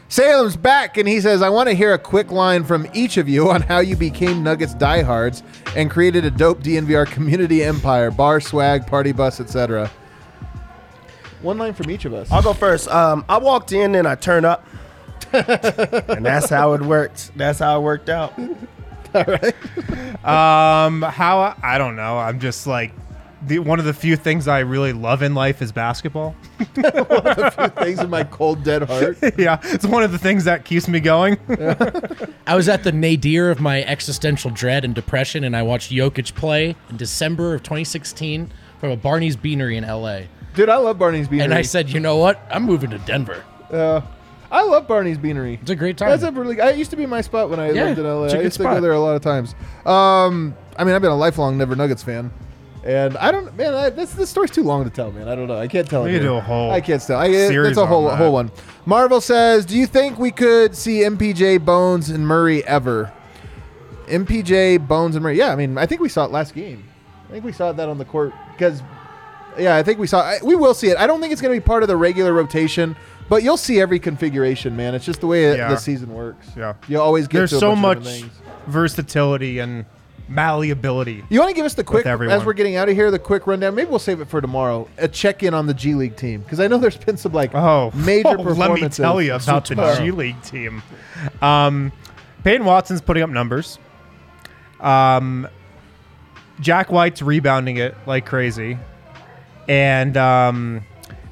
[0.09, 3.31] Salem's back, and he says, "I want to hear a quick line from each of
[3.31, 5.43] you on how you became Nuggets diehards
[5.75, 9.91] and created a dope DNVR community empire, bar swag, party bus, etc."
[11.43, 12.30] One line from each of us.
[12.30, 12.88] I'll go first.
[12.88, 14.64] Um, I walked in and I turned up,
[15.32, 17.32] and that's how it worked.
[17.36, 18.34] That's how it worked out.
[20.24, 22.16] Um, how I don't know.
[22.16, 22.93] I'm just like
[23.47, 26.36] the one of the few things I really love in life is basketball.
[26.76, 29.18] One of the few things in my cold dead heart.
[29.36, 31.38] yeah, it's one of the things that keeps me going.
[32.47, 36.34] I was at the nadir of my existential dread and depression, and I watched Jokic
[36.34, 40.22] play in December of 2016 from a Barney's Beanery in LA.
[40.55, 41.45] Dude, I love Barney's Beanery.
[41.45, 42.41] And I said, you know what?
[42.51, 43.43] I'm moving to Denver.
[43.71, 44.03] Uh,
[44.51, 45.59] I love Barney's Beanery.
[45.63, 46.11] It's a great time.
[46.11, 46.61] That's a really.
[46.61, 48.25] I used to be my spot when I Yeah, lived in LA.
[48.25, 48.83] it's a I good used to go spot.
[48.83, 49.55] there a lot of times.
[49.87, 52.31] Um, I mean, I've been a lifelong Never Nuggets fan,
[52.85, 53.57] and I don't.
[53.57, 55.27] Man, I, this this story's too long to tell, man.
[55.27, 55.57] I don't know.
[55.59, 56.03] I can't tell.
[56.05, 56.31] We it could here.
[56.33, 57.19] do a whole I can't tell.
[57.19, 58.17] I, series it's a whole on that.
[58.23, 58.51] whole one.
[58.85, 63.11] Marvel says, "Do you think we could see MPJ, Bones, and Murray ever?"
[64.09, 65.39] MPJ, Bones, and Murray.
[65.39, 66.85] Yeah, I mean, I think we saw it last game.
[67.29, 68.83] I think we saw that on the court because
[69.59, 70.21] yeah, I think we saw.
[70.23, 70.97] I, we will see it.
[70.97, 72.97] I don't think it's going to be part of the regular rotation,
[73.29, 74.95] but you'll see every configuration, man.
[74.95, 75.69] It's just the way Yeah.
[75.69, 76.49] the season works.
[76.57, 76.75] Yeah.
[76.89, 78.43] you always get There's to a so bunch of much different things.
[78.69, 79.85] versatility and
[80.29, 81.23] malleability.
[81.29, 82.35] You want to give us the quick everyone.
[82.37, 83.75] as we're getting out of here, the quick rundown.
[83.75, 84.89] Maybe we'll save it for tomorrow.
[84.99, 87.55] A check in on the G League team because I know there's been some like
[87.55, 88.97] Oh, major oh, Let me performances.
[88.97, 89.97] tell you about the.
[89.99, 90.83] G League team.
[91.43, 91.93] Um,
[92.45, 93.79] Peyton Watson's putting up numbers.
[94.81, 95.47] Um,
[96.61, 98.79] Jack White's rebounding it like crazy,
[99.69, 100.85] and um,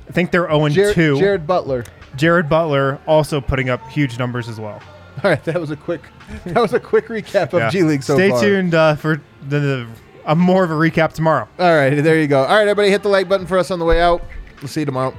[0.09, 1.19] I think they're zero Jared, 2.
[1.19, 1.85] Jared Butler.
[2.17, 4.81] Jared Butler also putting up huge numbers as well.
[5.25, 6.03] All right, that was a quick
[6.47, 7.71] that was a quick recap of Yeah.
[7.71, 8.41] G League so Stay far.
[8.41, 9.89] tuned uh, for the, the
[10.27, 11.49] a more of a recap tomorrow.
[11.59, 12.43] All right, there you go.
[12.43, 14.23] All right, everybody, hit the like button for us on the way out.
[14.61, 15.15] We'll see you tomorrow.